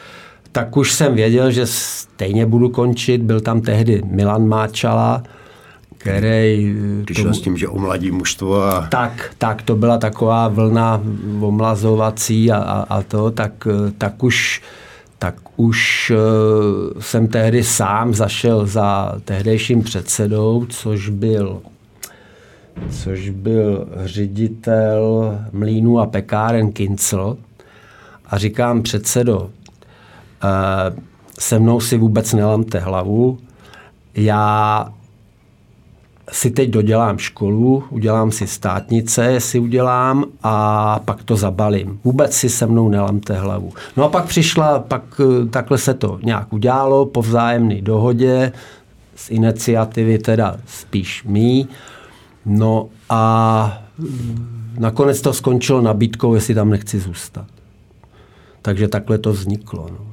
[0.52, 3.22] tak už jsem věděl, že stejně budu končit.
[3.22, 5.22] Byl tam tehdy Milan Máčala,
[6.08, 6.74] který...
[7.04, 8.86] Přišel tomu, s tím, že omladí mužstvo a...
[8.90, 11.02] Tak, tak, to byla taková vlna
[11.40, 14.62] omlazovací a, a, a to, tak, tak už
[15.18, 21.60] tak už uh, jsem tehdy sám zašel za tehdejším předsedou, což byl
[22.90, 27.36] což byl ředitel mlínu a pekáren Kincel.
[28.26, 29.50] A říkám předsedo, uh,
[31.38, 33.38] se mnou si vůbec nelamte hlavu,
[34.14, 34.92] já
[36.32, 42.00] si teď dodělám školu, udělám si státnice, si udělám a pak to zabalím.
[42.04, 43.72] Vůbec si se mnou nelamte hlavu.
[43.96, 48.52] No a pak přišla, pak eh, takhle se to nějak udělalo po vzájemné dohodě,
[49.14, 51.68] z iniciativy teda spíš mý.
[52.46, 53.82] No a
[54.78, 57.46] nakonec to skončilo nabídkou, jestli tam nechci zůstat.
[58.62, 59.88] Takže takhle to vzniklo.
[59.90, 60.07] No.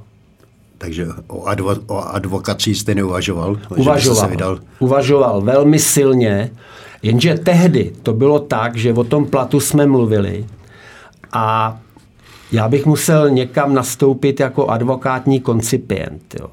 [0.77, 3.57] Takže o, advo, o advokací jste neuvažoval?
[3.77, 4.23] Uvažoval.
[4.23, 4.59] Se vydal...
[4.79, 6.51] Uvažoval velmi silně,
[7.03, 10.45] jenže tehdy to bylo tak, že o tom platu jsme mluvili
[11.31, 11.77] a
[12.51, 16.35] já bych musel někam nastoupit jako advokátní koncipient.
[16.39, 16.47] Jo.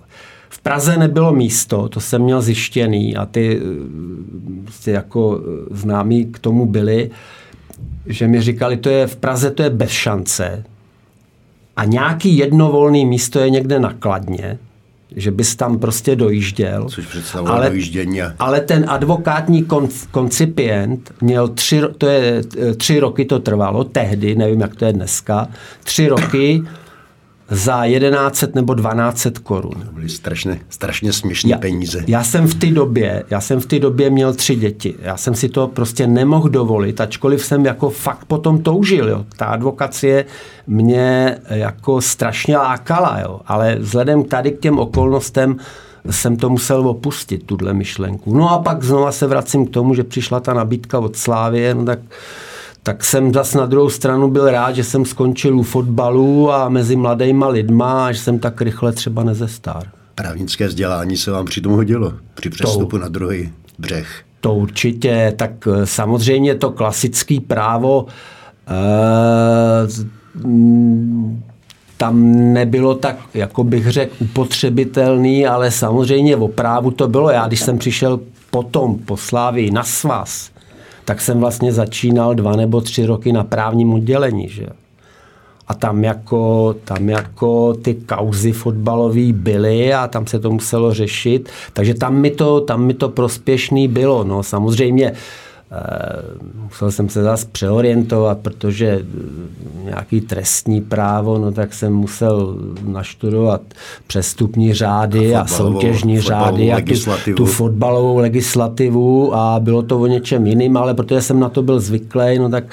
[0.48, 3.60] V Praze nebylo místo, to jsem měl zjištěný a ty
[4.64, 7.10] prostě jako známí k tomu byli,
[8.06, 10.64] že mi říkali, to je v Praze to je bez šance,
[11.82, 14.58] a nějaký jednovolný místo je někde nakladně,
[15.16, 16.86] že bys tam prostě dojížděl.
[16.88, 18.20] Což představuje ale, dojíždění.
[18.38, 22.42] Ale ten advokátní kon, koncipient měl tři, to je,
[22.76, 25.48] tři roky to trvalo, tehdy, nevím, jak to je dneska,
[25.84, 26.62] tři roky
[27.52, 29.82] za 1100 nebo 1200 korun.
[29.86, 32.04] To byly strašně, strašně směšné peníze.
[32.06, 34.94] Já jsem v té době, já jsem v té době měl tři děti.
[35.02, 39.08] Já jsem si to prostě nemohl dovolit, ačkoliv jsem jako fakt potom toužil.
[39.08, 39.24] Jo.
[39.36, 40.24] Ta advokacie
[40.66, 43.40] mě jako strašně lákala, jo.
[43.46, 45.56] ale vzhledem tady k těm okolnostem
[46.10, 48.36] jsem to musel opustit, tuhle myšlenku.
[48.36, 51.84] No a pak znova se vracím k tomu, že přišla ta nabídka od Slávě, no
[51.84, 51.98] tak
[52.82, 56.96] tak jsem zas na druhou stranu byl rád, že jsem skončil u fotbalu a mezi
[56.96, 59.88] mladýma lidma a že jsem tak rychle třeba nezestár.
[60.14, 64.22] Právnické vzdělání se vám přitom hodilo při přestupu to, na druhý břeh.
[64.40, 68.06] To určitě, tak eh, samozřejmě to klasické právo
[68.68, 69.86] eh,
[71.96, 77.30] tam nebylo tak, jako bych řekl, upotřebitelný, ale samozřejmě o právu to bylo.
[77.30, 78.20] Já, když jsem přišel
[78.50, 80.50] potom po Slávii na svaz,
[81.04, 84.48] tak jsem vlastně začínal dva nebo tři roky na právním oddělení.
[84.48, 84.66] Že?
[85.68, 91.48] A tam jako, tam jako ty kauzy fotbalové byly a tam se to muselo řešit.
[91.72, 94.24] Takže tam mi to, tam mi to prospěšný bylo.
[94.24, 95.12] No, samozřejmě
[96.64, 103.60] musel jsem se zase přeorientovat, protože eh, nějaký trestní právo, no tak jsem musel naštudovat
[104.06, 110.06] přestupní řády a, a soutěžní řády a tu, tu fotbalovou legislativu a bylo to o
[110.06, 112.64] něčem jiným, ale protože jsem na to byl zvyklý, no tak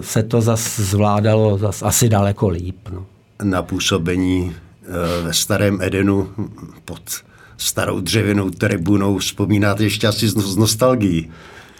[0.00, 2.76] se to zase zvládalo zas asi daleko líp.
[2.92, 3.04] No.
[3.42, 6.28] Na působení eh, ve starém Edenu
[6.84, 7.00] pod
[7.56, 11.30] starou dřevěnou tribunou vzpomínáte ještě asi z nostalgií.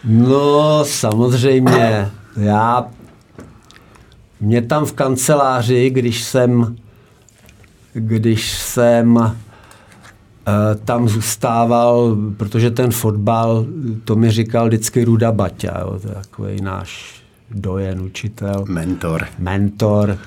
[0.05, 2.11] No, samozřejmě.
[2.37, 2.87] Já
[4.41, 6.77] mě tam v kanceláři, když jsem
[7.93, 9.33] když jsem uh,
[10.85, 13.67] tam zůstával, protože ten fotbal,
[14.05, 17.21] to mi říkal vždycky Ruda Baťa, jo, to je takový náš
[17.51, 18.65] dojen učitel.
[18.69, 19.27] Mentor.
[19.39, 20.19] Mentor.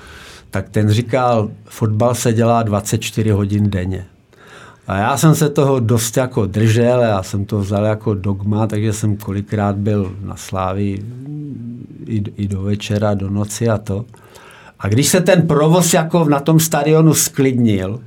[0.50, 4.06] Tak ten říkal, fotbal se dělá 24 hodin denně.
[4.86, 8.92] A já jsem se toho dost jako držel, já jsem to vzal jako dogma, takže
[8.92, 11.02] jsem kolikrát byl na Slávi
[12.06, 14.04] i, i do večera, do noci a to.
[14.78, 18.00] A když se ten provoz jako na tom stadionu sklidnil,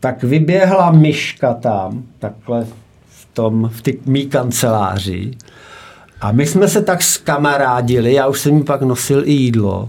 [0.00, 2.66] tak vyběhla myška tam, takhle
[3.08, 5.30] v tom, v ty mý kanceláři.
[6.20, 9.88] A my jsme se tak skamarádili, já už jsem mi pak nosil i jídlo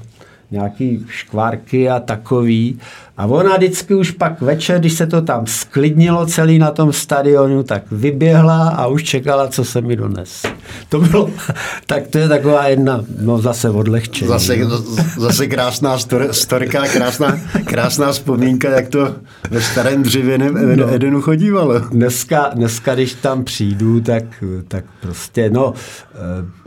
[0.52, 2.80] nějaký škvárky a takový.
[3.18, 7.64] A ona vždycky už pak večer, když se to tam sklidnilo celý na tom stadionu,
[7.64, 10.46] tak vyběhla a už čekala, co se mi dones.
[10.90, 11.30] To bylo,
[11.86, 14.30] tak to je taková jedna, no zase odlehčení.
[14.30, 14.78] Zase, no.
[15.18, 19.16] zase krásná stor, storka, krásná, krásná vzpomínka, jak to
[19.50, 20.94] ve starém dřevěném no.
[20.94, 21.80] Edenu chodívalo.
[21.80, 24.24] Dneska, dneska, když tam přijdu, tak,
[24.68, 25.74] tak prostě, no,
[26.16, 26.60] eh,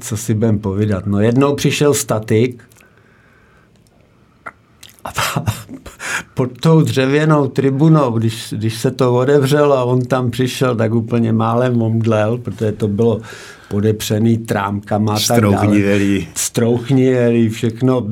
[0.00, 1.06] co si budem povídat.
[1.06, 2.62] No jednou přišel statik
[5.04, 5.12] a
[6.34, 11.32] pod tou dřevěnou tribunou, když, když se to odevřelo a on tam přišel, tak úplně
[11.32, 13.20] málem omdlel, protože to bylo
[13.68, 15.18] podepřený trámkama.
[15.18, 16.28] Strouchnivělý.
[16.34, 18.06] Strouchnivělý, všechno.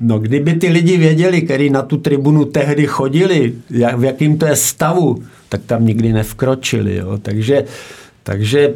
[0.00, 4.46] No kdyby ty lidi věděli, kteří na tu tribunu tehdy chodili, jak, v jakým to
[4.46, 6.96] je stavu, tak tam nikdy nevkročili.
[6.96, 7.18] Jo.
[7.22, 7.64] Takže,
[8.22, 8.74] takže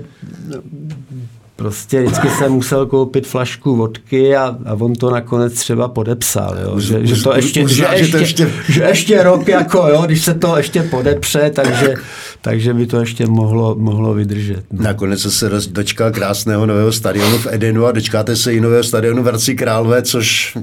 [1.56, 6.56] Prostě vždycky jsem musel koupit flašku vodky a, a on to nakonec třeba podepsal.
[6.62, 6.80] Jo?
[6.80, 10.56] Že, že, to ještě, že, ještě, ještě, že ještě rok, jako, jo, když se to
[10.56, 11.94] ještě podepře, takže,
[12.40, 14.64] takže by to ještě mohlo, mohlo vydržet.
[14.72, 14.84] No.
[14.84, 19.26] Nakonec se dočkal krásného nového stadionu v Edenu a dočkáte se i nového stadionu v
[19.26, 20.58] Hradci Králové, což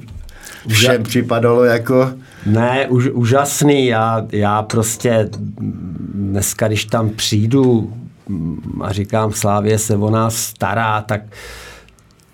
[0.67, 2.09] všem připadalo jako...
[2.45, 3.87] Ne, už, úžasný.
[3.87, 5.29] Já, já prostě
[6.13, 7.93] dneska, když tam přijdu,
[8.81, 11.21] a říkám, Slávě se o nás stará, tak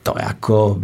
[0.04, 0.82] to jako...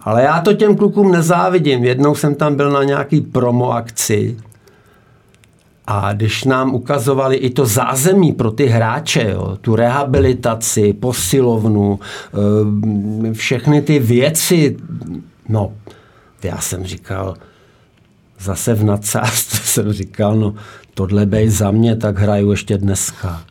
[0.00, 1.84] Ale já to těm klukům nezávidím.
[1.84, 4.36] Jednou jsem tam byl na nějaký promo akci
[5.86, 13.32] a když nám ukazovali i to zázemí pro ty hráče, jo, tu rehabilitaci, posilovnu, eh,
[13.34, 14.76] všechny ty věci,
[15.48, 15.72] no,
[16.42, 17.34] já jsem říkal,
[18.38, 20.54] zase v nadsázce jsem říkal, no
[20.96, 23.42] tohle bej za mě, tak hraju ještě dneska.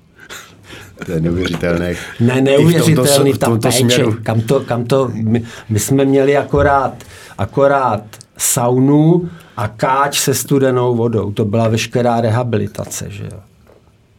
[1.06, 1.96] To je neuvěřitelné.
[2.20, 4.06] Ne, neuvěřitelný v tomto, tomto péče.
[4.24, 6.94] Kam to, kam to, my, my jsme měli akorát,
[7.38, 8.04] akorát
[8.38, 11.32] saunu a káč se studenou vodou.
[11.32, 13.40] To byla veškerá rehabilitace, že jo.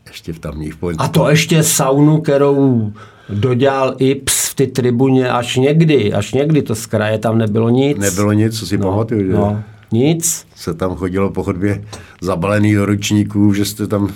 [0.08, 0.96] Ještě v tamních pojď.
[1.00, 2.92] A to ještě saunu, kterou
[3.28, 7.98] dodělal Ips v ty tribuně až někdy, až někdy to z kraje, tam nebylo nic.
[7.98, 9.32] Nebylo nic, co si no, pamatuju, že?
[9.32, 9.62] No,
[9.96, 10.46] nic.
[10.56, 11.84] Se tam chodilo po chodbě
[12.20, 14.08] zabalený do ručníků, že jste tam...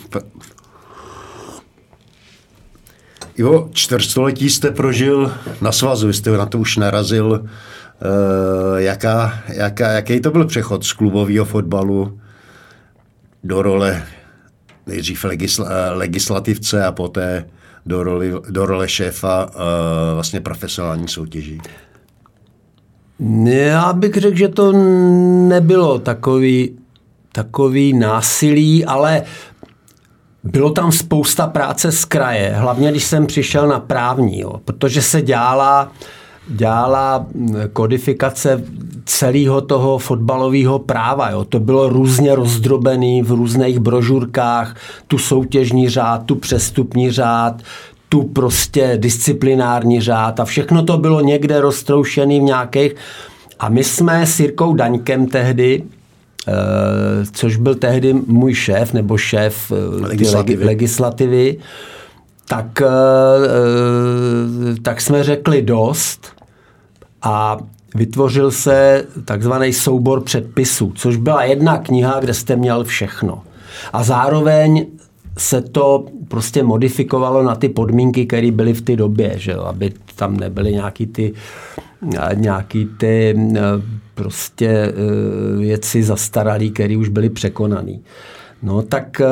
[3.39, 7.31] Jo, čtvrtstoletí jste prožil na svazu, jste na to už narazil.
[7.31, 12.20] Uh, jaká, jaká, jaký to byl přechod z klubového fotbalu
[13.45, 14.03] do role
[14.87, 17.45] nejdřív legisla, legislativce a poté
[17.87, 19.61] do, roli, do role šéfa uh,
[20.14, 21.61] vlastně profesionální soutěží?
[23.45, 24.73] Já bych řekl, že to
[25.49, 26.71] nebylo takový,
[27.33, 29.23] takový násilí, ale
[30.45, 35.23] bylo tam spousta práce z kraje, hlavně když jsem přišel na právní, jo, protože se
[35.23, 35.93] dělala,
[36.49, 37.27] dělala
[37.73, 38.62] kodifikace
[39.05, 41.31] celého toho fotbalového práva.
[41.31, 41.45] Jo.
[41.45, 47.62] To bylo různě rozdrobený v různých brožurkách, tu soutěžní řád, tu přestupní řád,
[48.11, 52.95] tu prostě disciplinární řád a všechno to bylo někde roztroušený v nějakých.
[53.59, 55.83] A my jsme s Jirkou Daňkem tehdy,
[56.49, 56.53] eh,
[57.33, 61.57] což byl tehdy můj šéf nebo šéf eh, legislativy, legislativy
[62.49, 62.87] tak, eh,
[64.83, 66.27] tak jsme řekli dost
[67.23, 67.57] a
[67.95, 73.43] vytvořil se takzvaný soubor předpisů, což byla jedna kniha, kde jste měl všechno.
[73.93, 74.87] A zároveň
[75.41, 79.61] se to prostě modifikovalo na ty podmínky, které byly v té době, že jo?
[79.61, 81.32] aby tam nebyly nějaký ty,
[82.34, 83.36] nějaký ty
[84.14, 84.93] prostě e,
[85.57, 87.99] věci zastaralý, které už byly překonané.
[88.62, 89.26] No tak e,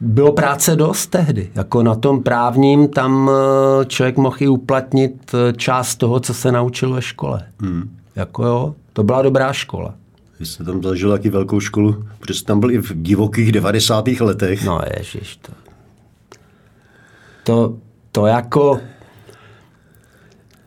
[0.00, 1.50] bylo práce dost tehdy.
[1.54, 3.30] Jako na tom právním tam
[3.86, 7.42] člověk mohl i uplatnit část toho, co se naučil ve škole.
[7.60, 7.90] Hmm.
[8.16, 9.94] Jako jo, to byla dobrá škola.
[10.40, 14.08] Vy jste tam zažil taky velkou školu, protože jste tam byl i v divokých 90.
[14.08, 14.64] letech.
[14.64, 15.52] No ježiš, to,
[17.44, 17.76] to,
[18.12, 18.80] to jako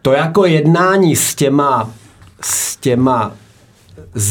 [0.01, 1.93] to jako jednání s těma
[2.41, 3.36] s těma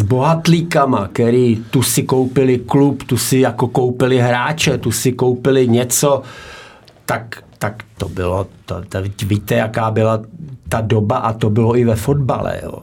[0.04, 6.22] bohatlíkama, který tu si koupili klub, tu si jako koupili hráče, tu si koupili něco,
[7.06, 10.20] tak, tak to bylo, to, to, víte, jaká byla
[10.68, 12.60] ta doba a to bylo i ve fotbale.
[12.62, 12.82] Jo.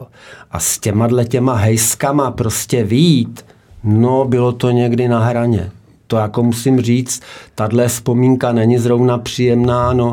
[0.50, 3.44] A s těma těma hejskama prostě vít,
[3.84, 5.70] no bylo to někdy na hraně.
[6.06, 7.22] To jako musím říct,
[7.54, 10.12] tahle vzpomínka není zrovna příjemná, no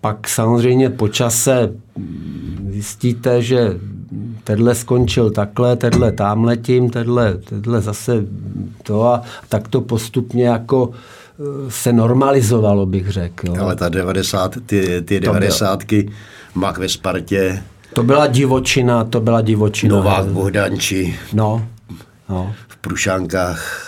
[0.00, 1.72] pak samozřejmě po čase
[2.70, 3.78] zjistíte, že
[4.44, 8.24] tenhle skončil takhle, tenhle tam letím, tenhle, tenhle zase
[8.82, 10.90] to a tak to postupně jako
[11.68, 13.46] se normalizovalo, bych řekl.
[13.46, 13.62] Jo.
[13.62, 15.84] Ale ta 90, ty, ty 90
[16.54, 17.62] Mak ve Spartě.
[17.94, 19.96] To byla divočina, to byla divočina.
[19.96, 21.18] Novák Bohdanči.
[21.32, 21.66] No,
[22.28, 22.54] no.
[22.68, 23.86] V Prušánkách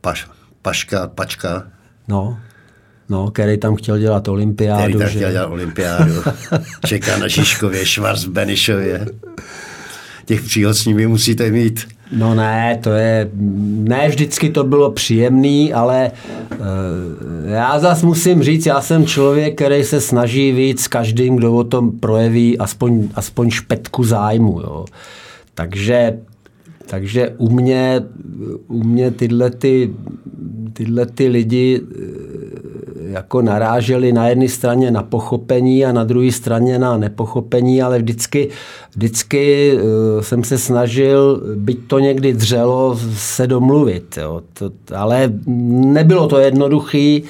[0.00, 0.26] Paš,
[0.62, 1.62] Paška, Pačka.
[2.08, 2.38] No,
[3.10, 4.82] No, který tam chtěl dělat olympiádu.
[4.82, 5.18] Který tam že?
[5.18, 6.12] chtěl dělat olympiádu.
[6.86, 9.06] Čeká na Žižkově, Švarc Benišově.
[10.28, 11.88] Těch příhod s nimi musíte mít.
[12.12, 13.30] No ne, to je,
[13.70, 16.10] ne vždycky to bylo příjemný, ale
[16.50, 16.58] uh,
[17.50, 21.98] já zas musím říct, já jsem člověk, který se snaží víc každým, kdo o tom
[21.98, 24.60] projeví aspoň, aspoň špetku zájmu.
[24.60, 24.84] Jo.
[25.54, 26.18] Takže
[26.88, 28.02] Takže u mě,
[28.68, 29.90] u mě tyhle, ty,
[30.72, 31.98] tyhle ty lidi eh,
[33.08, 38.48] jako naráželi na jedné straně na pochopení a na druhé straně na nepochopení, ale vždycky,
[38.94, 44.18] vždycky eh, jsem se snažil, byť to někdy dřelo, se domluvit.
[44.20, 44.42] Jo.
[44.52, 47.20] To, ale nebylo to jednoduché,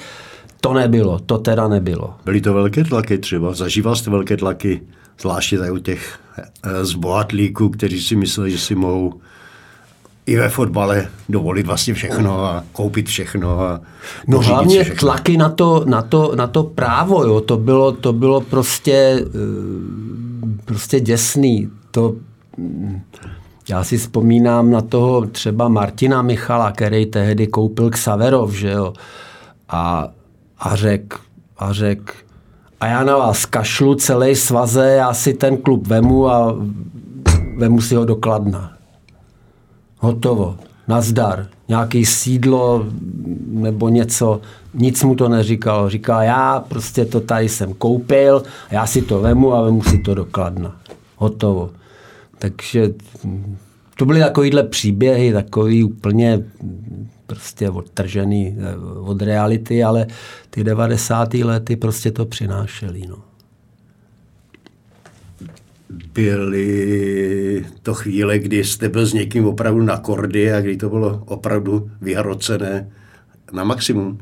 [0.60, 2.14] to nebylo, to teda nebylo.
[2.24, 3.54] Byly to velké tlaky třeba?
[3.54, 4.80] Zažíval jste velké tlaky,
[5.20, 9.14] zvláště tady u těch eh, zbohatlíků, kteří si mysleli, že si mohou
[10.28, 13.60] i ve fotbale dovolit vlastně všechno a koupit všechno.
[13.60, 13.80] A
[14.26, 15.00] no hlavně všechno.
[15.00, 17.40] tlaky na to, na to, na to právo, jo.
[17.40, 21.68] To, bylo, to bylo prostě, eh, prostě děsný.
[21.90, 22.14] To,
[22.58, 23.00] hm,
[23.68, 28.92] já si vzpomínám na toho třeba Martina Michala, který tehdy koupil Xaverov, že jo.
[29.68, 30.08] A,
[30.60, 31.16] a řekl,
[31.58, 32.14] a řek,
[32.80, 36.56] a já na vás kašlu celý svaze, já si ten klub vemu a
[37.56, 38.77] vemu si ho do Kladna
[39.98, 40.56] hotovo,
[40.88, 42.86] nazdar, nějaký sídlo
[43.46, 44.40] nebo něco,
[44.74, 45.90] nic mu to neříkal.
[45.90, 50.14] Říkal, já prostě to tady jsem koupil, já si to vemu a vemu si to
[50.14, 50.76] dokladna.
[51.16, 51.70] Hotovo.
[52.38, 52.94] Takže
[53.96, 56.42] to byly takovýhle příběhy, takový úplně
[57.26, 60.06] prostě odtržený eh, od reality, ale
[60.50, 61.34] ty 90.
[61.34, 63.02] lety prostě to přinášely.
[63.08, 63.16] No
[66.12, 71.22] byly to chvíle, kdy jste byl s někým opravdu na kordy a kdy to bylo
[71.26, 72.90] opravdu vyhrocené
[73.52, 74.18] na maximum?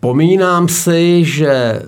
[0.00, 1.82] Vzpomínám si, že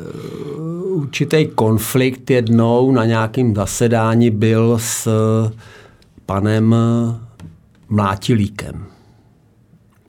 [0.83, 5.09] určitý konflikt jednou na nějakém zasedání byl s
[6.27, 6.75] panem
[7.89, 8.92] Mlátilíkem.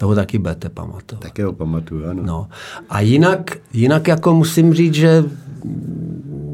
[0.03, 1.23] Toho taky budete pamatovat.
[1.23, 2.23] Také ho pamatuju, ano.
[2.23, 2.47] No.
[2.89, 5.23] A jinak, jinak jako musím říct, že,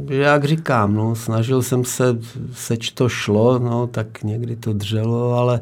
[0.10, 2.20] že jak říkám, no, snažil jsem se,
[2.54, 5.62] seč to šlo, no, tak někdy to dřelo, ale,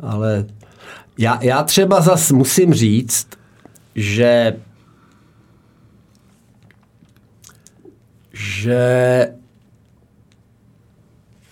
[0.00, 0.46] ale
[1.18, 3.28] já, já třeba zas musím říct,
[3.94, 4.56] že
[8.32, 9.28] že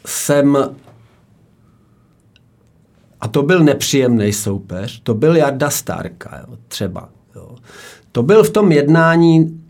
[0.07, 0.59] jsem
[3.21, 7.09] a to byl nepříjemný soupeř, to byl Jarda Starka, jo, třeba.
[7.37, 7.57] Jo.
[8.13, 9.61] To byl v tom jednání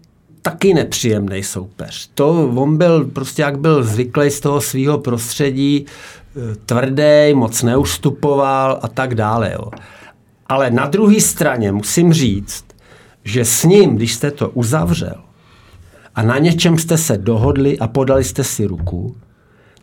[0.43, 2.11] taky nepříjemný soupeř.
[2.15, 8.79] To on byl prostě, jak byl zvyklý z toho svého prostředí, eh, tvrdý, moc neustupoval
[8.83, 9.53] a tak dále.
[9.53, 9.71] Jo.
[10.47, 12.65] Ale na druhé straně musím říct,
[13.25, 15.15] že s ním, když jste to uzavřel
[16.15, 19.17] a na něčem jste se dohodli a podali jste si ruku,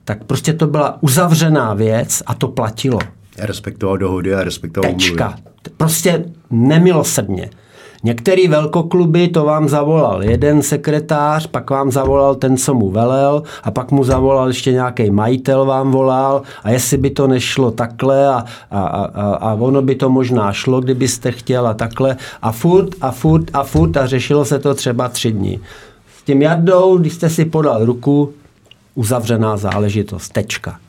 [0.05, 2.99] tak prostě to byla uzavřená věc a to platilo.
[3.40, 5.28] Respektoval dohody a respektoval Tečka.
[5.28, 5.44] Umluvy.
[5.78, 7.50] Prostě nemilosrdně.
[8.06, 13.72] Některý velkokluby to vám zavolal jeden sekretář, pak vám zavolal ten, co mu velel a
[13.72, 18.46] pak mu zavolal ještě nějaký majitel vám volal a jestli by to nešlo takhle a,
[18.72, 23.12] a, a, a ono by to možná šlo, kdybyste chtěl a takhle a furt a
[23.12, 25.60] furt a furt a řešilo se to třeba tři dny.
[26.20, 28.34] S tím jardou, když jste si podal ruku,
[28.96, 30.80] uzavřená záležitost, tečka.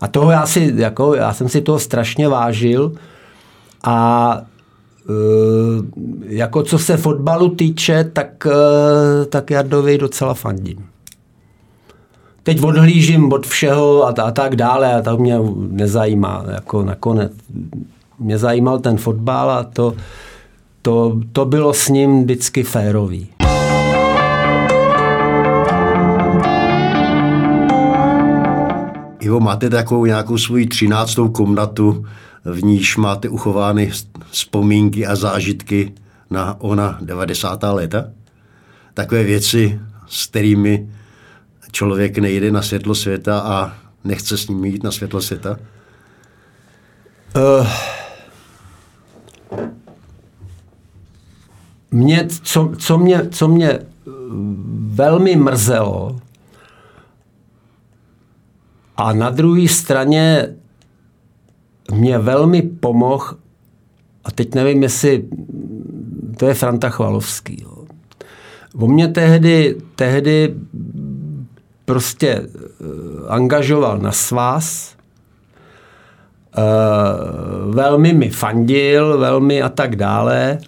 [0.00, 2.92] A toho já si, jako, já jsem si toho strašně vážil
[3.84, 4.40] a
[5.08, 5.12] e,
[6.34, 10.86] jako co se fotbalu týče, tak, e, tak Jardovi docela fandím.
[12.42, 15.38] Teď odhlížím od všeho a, a tak dále a to mě
[15.70, 16.44] nezajímá.
[16.52, 17.32] Jako nakonec
[18.18, 19.94] mě zajímal ten fotbal a to,
[20.82, 23.28] to, to bylo s ním vždycky férový.
[29.26, 32.06] Ivo, máte takovou nějakou svoji třináctou komnatu,
[32.44, 33.92] v níž máte uchovány
[34.30, 35.92] vzpomínky a zážitky
[36.30, 37.62] na ona 90.
[37.62, 38.04] léta?
[38.94, 40.88] Takové věci, s kterými
[41.72, 43.72] člověk nejde na světlo světa a
[44.04, 45.58] nechce s ním jít na světlo světa?
[47.36, 47.66] Uh,
[51.90, 53.78] mě, co, co, mě, co mě
[54.76, 56.20] velmi mrzelo,
[58.96, 60.48] a na druhé straně
[61.92, 63.36] mě velmi pomohl,
[64.24, 65.24] a teď nevím, jestli
[66.36, 67.62] to je Franta Chvalovský.
[67.62, 67.84] Jo.
[68.78, 70.54] On mě tehdy, tehdy
[71.84, 72.48] prostě eh,
[73.28, 74.94] angažoval na svaz,
[76.56, 76.62] eh,
[77.70, 80.58] velmi mi fandil, velmi a tak dále.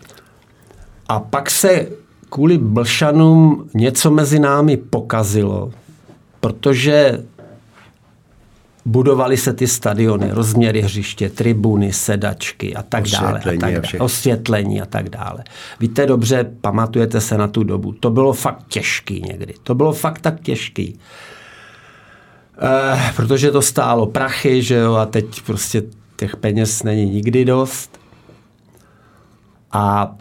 [1.08, 1.88] A pak se
[2.30, 5.70] kvůli Blšanům něco mezi námi pokazilo,
[6.40, 7.24] protože
[8.88, 13.38] Budovali se ty stadiony, rozměry hřiště, tribuny, sedačky a tak dále.
[13.38, 13.82] A tak dále.
[13.98, 15.44] Osvětlení a tak dále.
[15.80, 17.92] Víte dobře, pamatujete se na tu dobu.
[17.92, 19.54] To bylo fakt těžký někdy.
[19.62, 20.98] To bylo fakt tak těžký.
[22.62, 25.82] Eh, protože to stálo prachy, že jo, a teď prostě
[26.16, 28.00] těch peněz není nikdy dost.
[29.72, 30.14] A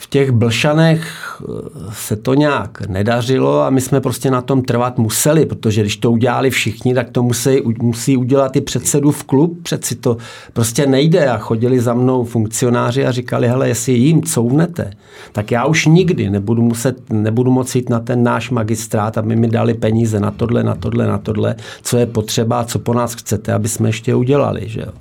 [0.00, 1.02] v těch blšanech
[1.40, 1.46] eh,
[1.92, 6.12] se to nějak nedařilo a my jsme prostě na tom trvat museli, protože když to
[6.12, 10.16] udělali všichni, tak to musí, musí udělat i předsedu v klub, přeci to
[10.52, 14.90] prostě nejde a chodili za mnou funkcionáři a říkali, hele, jestli jim couvnete,
[15.32, 19.48] tak já už nikdy nebudu, muset, nebudu moci jít na ten náš magistrát, aby mi
[19.48, 23.14] dali peníze na tohle, na tohle, na tohle, co je potřeba a co po nás
[23.14, 24.92] chcete, aby jsme ještě udělali, že jo.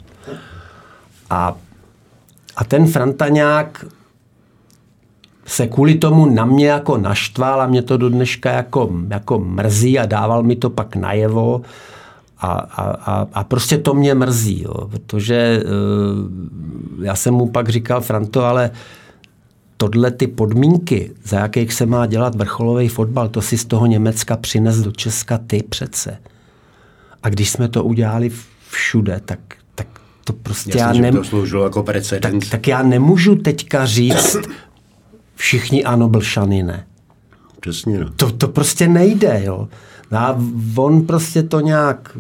[1.30, 1.56] A,
[2.56, 3.86] a ten Frantaňák
[5.48, 10.00] se kvůli tomu na mě jako naštval a mě to do dneška jako, jako mrzí
[10.00, 11.62] a dával mi to pak najevo.
[12.40, 17.70] A, a, a, a prostě to mě mrzí, jo, protože uh, já jsem mu pak
[17.70, 18.72] říkal, Franto, ale
[19.78, 24.38] tohle ty podmínky, za jakých se má dělat vrcholový fotbal, to si z toho Německa
[24.38, 26.18] přines do Česka ty přece.
[27.24, 28.32] A když jsme to udělali
[28.70, 29.40] všude, tak,
[29.76, 29.88] tak
[30.24, 31.24] to prostě Jasně, já nem...
[31.24, 32.44] to jako precedens.
[32.44, 34.38] Tak, tak já nemůžu teďka říct,
[35.38, 36.88] všichni ano, Blšany ne.
[37.60, 38.10] Přesně, no.
[38.16, 39.68] To, to prostě nejde, jo.
[40.18, 40.38] A
[40.76, 42.18] on prostě to nějak,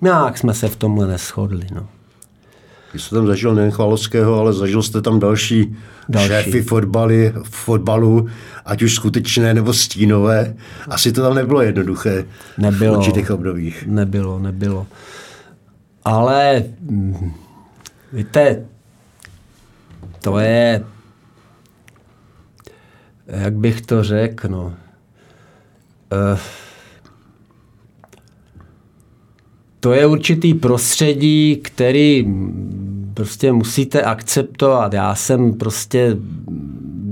[0.00, 1.88] nějak jsme se v tomhle neschodli, no.
[2.92, 5.76] Vy jste tam zažil nejen Chvalovského, ale zažil jste tam další,
[6.08, 6.28] další.
[6.28, 8.28] šéfy fotbaly, fotbalu,
[8.64, 10.54] ať už skutečné nebo stínové.
[10.88, 12.24] Asi to tam nebylo jednoduché
[12.58, 13.86] nebylo, v určitých obdobích.
[13.86, 14.86] Nebylo, nebylo.
[16.04, 17.32] Ale mm,
[18.12, 18.64] víte,
[20.20, 20.84] to je
[23.30, 24.64] jak bych to řekl, no.
[24.64, 26.38] Uh,
[29.80, 32.26] to je určitý prostředí, který
[33.14, 34.92] prostě musíte akceptovat.
[34.92, 36.16] Já jsem prostě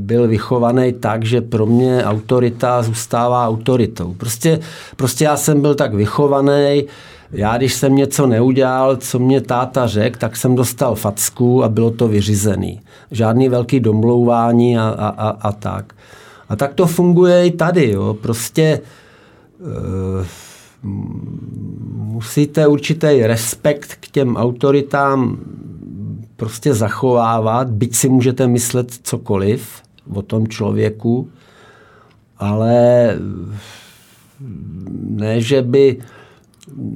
[0.09, 4.15] byl vychovaný tak, že pro mě autorita zůstává autoritou.
[4.15, 4.61] Prostě,
[4.97, 6.85] prostě já jsem byl tak vychovaný,
[7.33, 11.91] já když jsem něco neudělal, co mě táta řekl, tak jsem dostal facku a bylo
[11.91, 12.81] to vyřízený.
[13.11, 15.93] Žádný velký domlouvání a, a, a, a tak.
[16.49, 17.91] A tak to funguje i tady.
[17.91, 18.15] Jo.
[18.15, 18.81] Prostě e,
[21.93, 25.39] musíte určitý respekt k těm autoritám
[26.37, 29.83] prostě zachovávat, byť si můžete myslet cokoliv
[30.15, 31.29] o tom člověku,
[32.39, 33.17] ale
[35.01, 35.99] ne, že by,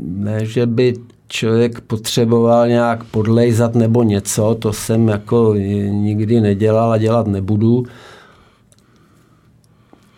[0.04, 0.94] ne, že by
[1.28, 5.54] člověk potřeboval nějak podlejzat nebo něco, to jsem jako
[5.90, 7.84] nikdy nedělal a dělat nebudu.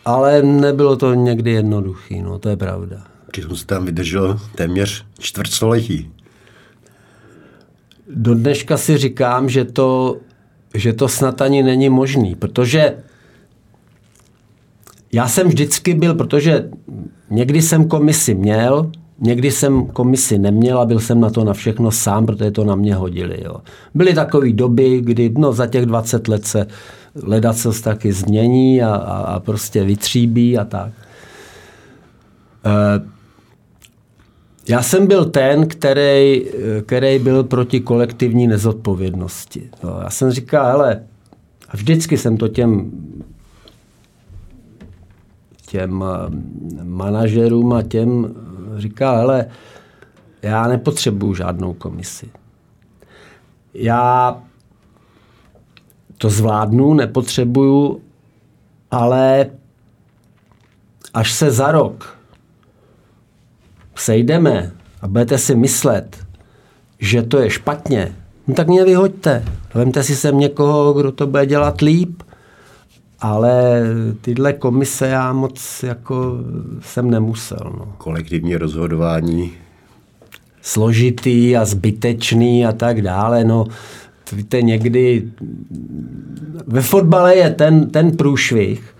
[0.05, 3.05] Ale nebylo to někdy jednoduché, no to je pravda.
[3.31, 6.11] Přitom se tam vydržel téměř čtvrtstoletí.
[8.17, 10.17] Do dneška si říkám, že to,
[10.75, 12.97] že to snad ani není možný, protože
[15.13, 16.71] já jsem vždycky byl, protože
[17.31, 18.91] někdy jsem komisi měl,
[19.21, 22.75] někdy jsem komisi neměl a byl jsem na to na všechno sám, protože to na
[22.75, 23.43] mě hodili.
[23.45, 23.57] Jo.
[23.95, 26.67] Byly takové doby, kdy no, za těch 20 let se
[27.23, 30.93] ledat se taky změní a, a, a prostě vytříbí a tak.
[32.65, 33.15] E,
[34.69, 36.45] já jsem byl ten, který,
[36.87, 39.71] který byl proti kolektivní nezodpovědnosti.
[40.03, 41.03] Já jsem říkal, hele,
[41.73, 42.91] vždycky jsem to těm
[45.75, 48.35] těm eh, manažerům a těm
[48.77, 49.47] říkal, hele,
[50.43, 52.31] já nepotřebuju žádnou komisi.
[53.75, 54.37] Já
[56.19, 58.01] to zvládnu, nepotřebuju,
[58.91, 59.47] ale
[61.15, 62.19] až se za rok
[63.97, 66.27] sejdeme a budete si myslet,
[66.99, 69.45] že to je špatně, no tak mě vyhoďte.
[69.75, 72.23] Vemte si sem někoho, kdo to bude dělat líp,
[73.21, 73.83] ale
[74.21, 76.39] tyhle komise já moc jako
[76.81, 77.73] jsem nemusel.
[77.79, 77.93] No.
[77.99, 79.53] Kolektivní rozhodování.
[80.63, 83.45] Složitý a zbytečný a tak dále.
[83.45, 83.67] No,
[84.33, 85.29] víte, někdy
[86.67, 88.95] ve fotbale je ten, ten průšvih,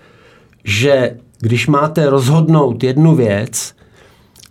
[0.63, 3.75] že když máte rozhodnout jednu věc,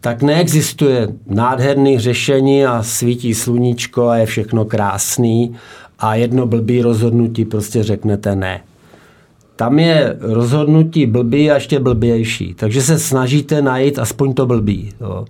[0.01, 5.57] tak neexistuje nádherný řešení a svítí sluníčko a je všechno krásný
[5.99, 8.61] a jedno blbý rozhodnutí prostě řeknete ne.
[9.57, 12.55] Tam je rozhodnutí blbý a ještě blbější.
[12.55, 14.91] Takže se snažíte najít aspoň to blbý.
[15.01, 15.25] Jo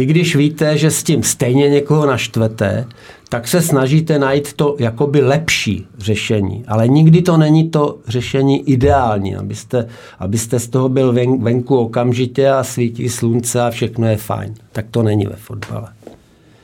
[0.00, 2.86] i když víte, že s tím stejně někoho naštvete,
[3.28, 6.64] tak se snažíte najít to jakoby lepší řešení.
[6.68, 9.86] Ale nikdy to není to řešení ideální, abyste,
[10.18, 14.54] abyste z toho byl ven, venku okamžitě a svítí slunce a všechno je fajn.
[14.72, 15.88] Tak to není ve fotbale.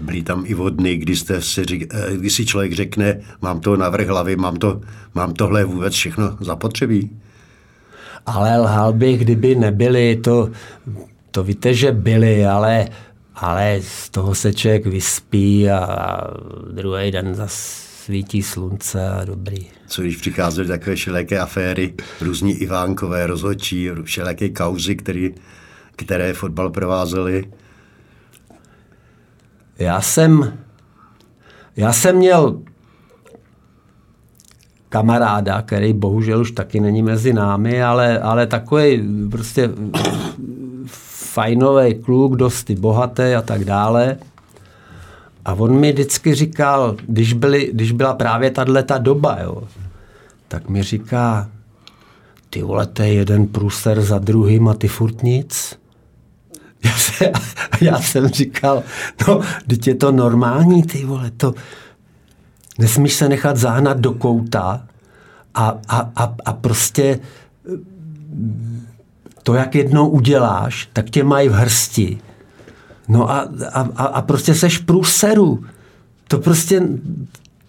[0.01, 3.77] Byly tam i vodny, kdy, jste si, řík, eh, kdy si člověk řekne, mám to
[3.77, 4.81] navrh hlavy, mám, to,
[5.15, 7.11] mám tohle vůbec všechno zapotřebí.
[8.27, 10.51] Ale lhal bych, kdyby nebyly, to,
[11.31, 12.89] to víte, že byly, ale,
[13.35, 16.31] ale z toho se člověk vyspí a, a
[16.73, 19.67] druhý den zase svítí slunce a dobrý.
[19.87, 25.35] Co když přicházely takové všelijaké aféry, různí Ivánkové, rozhodčí, všelijaké kauzy, který,
[25.97, 27.45] které fotbal provázely?
[29.79, 30.59] Já jsem,
[31.77, 32.61] já jsem měl
[34.89, 39.71] kamaráda, který bohužel už taky není mezi námi, ale, ale takový prostě
[41.37, 44.17] fajnový kluk, dosti bohatý a tak dále.
[45.45, 49.63] A on mi vždycky říkal, když, byly, když byla právě tahle ta doba, jo,
[50.49, 51.49] tak mi říká,
[52.51, 55.79] ty vole, to je jeden průser za druhým a ty furt nic.
[56.85, 57.33] Já, se,
[57.81, 58.83] já jsem říkal,
[59.29, 61.55] no, teď je to normální, ty vole, to
[62.79, 64.87] nesmíš se nechat zahnat do kouta
[65.55, 67.19] a, a, a, a prostě
[69.43, 72.19] to, jak jednou uděláš, tak tě mají v hrsti.
[73.09, 75.65] No a, a, a prostě seš průseru.
[76.29, 76.83] To prostě,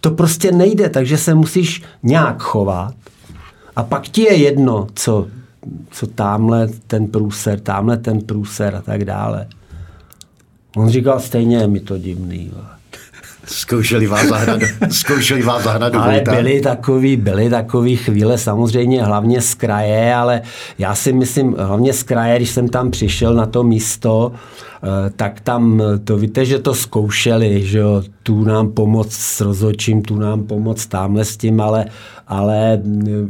[0.02, 2.94] to prostě nejde, takže se musíš nějak chovat.
[3.76, 5.28] A pak ti je jedno, co,
[5.92, 9.48] co tamhle ten průser, tamhle ten průser a tak dále.
[10.76, 12.52] On říkal, stejně je mi to divný.
[13.46, 14.60] Zkoušeli vás zahrát,
[14.92, 20.42] zkoušeli vás zahrát do Ale byly takový, byly takový chvíle samozřejmě hlavně z kraje, ale
[20.78, 24.67] já si myslím, hlavně z kraje, když jsem tam přišel na to místo, eh,
[25.16, 30.16] tak tam, to víte, že to zkoušeli, že jo, tu nám pomoc s rozhodčím, tu
[30.16, 31.86] nám pomoc tamhle s tím, ale,
[32.28, 32.82] ale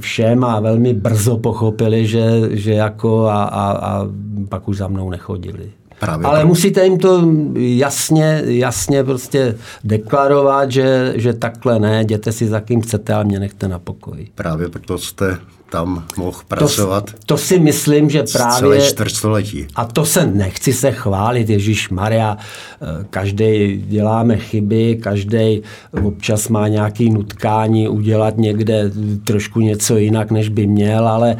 [0.01, 4.07] všem a velmi brzo pochopili, že, že jako a, a, a
[4.49, 5.71] pak už za mnou nechodili.
[5.99, 6.47] Právě Ale pro...
[6.47, 12.81] musíte jim to jasně, jasně prostě deklarovat, že, že takhle ne, jděte si za kým
[12.81, 14.27] chcete, ale mě nechte na pokoji.
[14.35, 15.37] Právě proto jste
[15.69, 17.11] tam mohl pracovat.
[17.11, 18.59] To, to si myslím, že právě...
[18.59, 19.67] Celé čtvrtstoletí.
[19.75, 25.61] A to se nechci se chválit, Ježíš Maria, eh, každý děláme chyby, každý
[26.03, 28.91] občas má nějaký nutkání udělat někde
[29.23, 31.37] trošku něco jinak, než by měl, ale,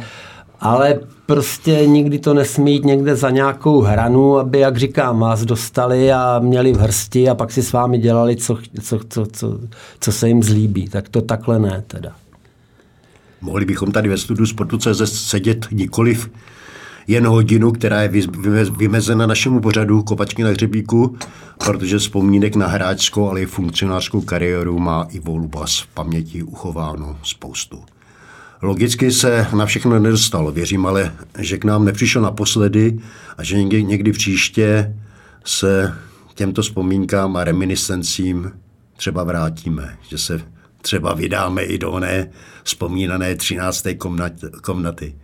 [0.60, 6.12] ale prostě nikdy to nesmí jít někde za nějakou hranu, aby, jak říkám, vás dostali
[6.12, 9.60] a měli v hrsti a pak si s vámi dělali, co, co, co, co,
[10.00, 10.88] co se jim zlíbí.
[10.88, 12.12] Tak to takhle ne teda.
[13.40, 16.30] Mohli bychom tady ve studiu Sportu.cz sedět nikoliv
[17.06, 18.10] jen hodinu, která je
[18.78, 21.16] vymezena našemu pořadu Kopačky na hřebíku,
[21.64, 27.97] protože vzpomínek na hráčskou, ale i funkcionářskou kariéru má Ivo Lubas v paměti uchováno spoustu.
[28.62, 32.98] Logicky se na všechno nedostal, věřím ale, že k nám nepřišel naposledy
[33.36, 34.94] a že někdy, někdy příště
[35.44, 35.94] se
[36.34, 38.52] těmto vzpomínkám a reminiscencím
[38.96, 40.40] třeba vrátíme, že se
[40.82, 42.30] třeba vydáme i do oné
[42.62, 43.86] vzpomínané 13.
[44.62, 45.14] komnaty.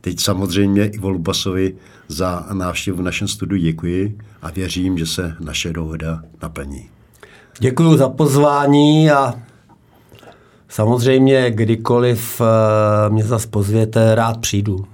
[0.00, 1.76] Teď samozřejmě i Lubasovi
[2.08, 6.88] za návštěvu v našem studiu děkuji a věřím, že se naše dohoda naplní.
[7.58, 9.34] Děkuji za pozvání a
[10.70, 14.84] Samozřejmě, kdykoliv eh, mě zase pozvěte, rád přijdu.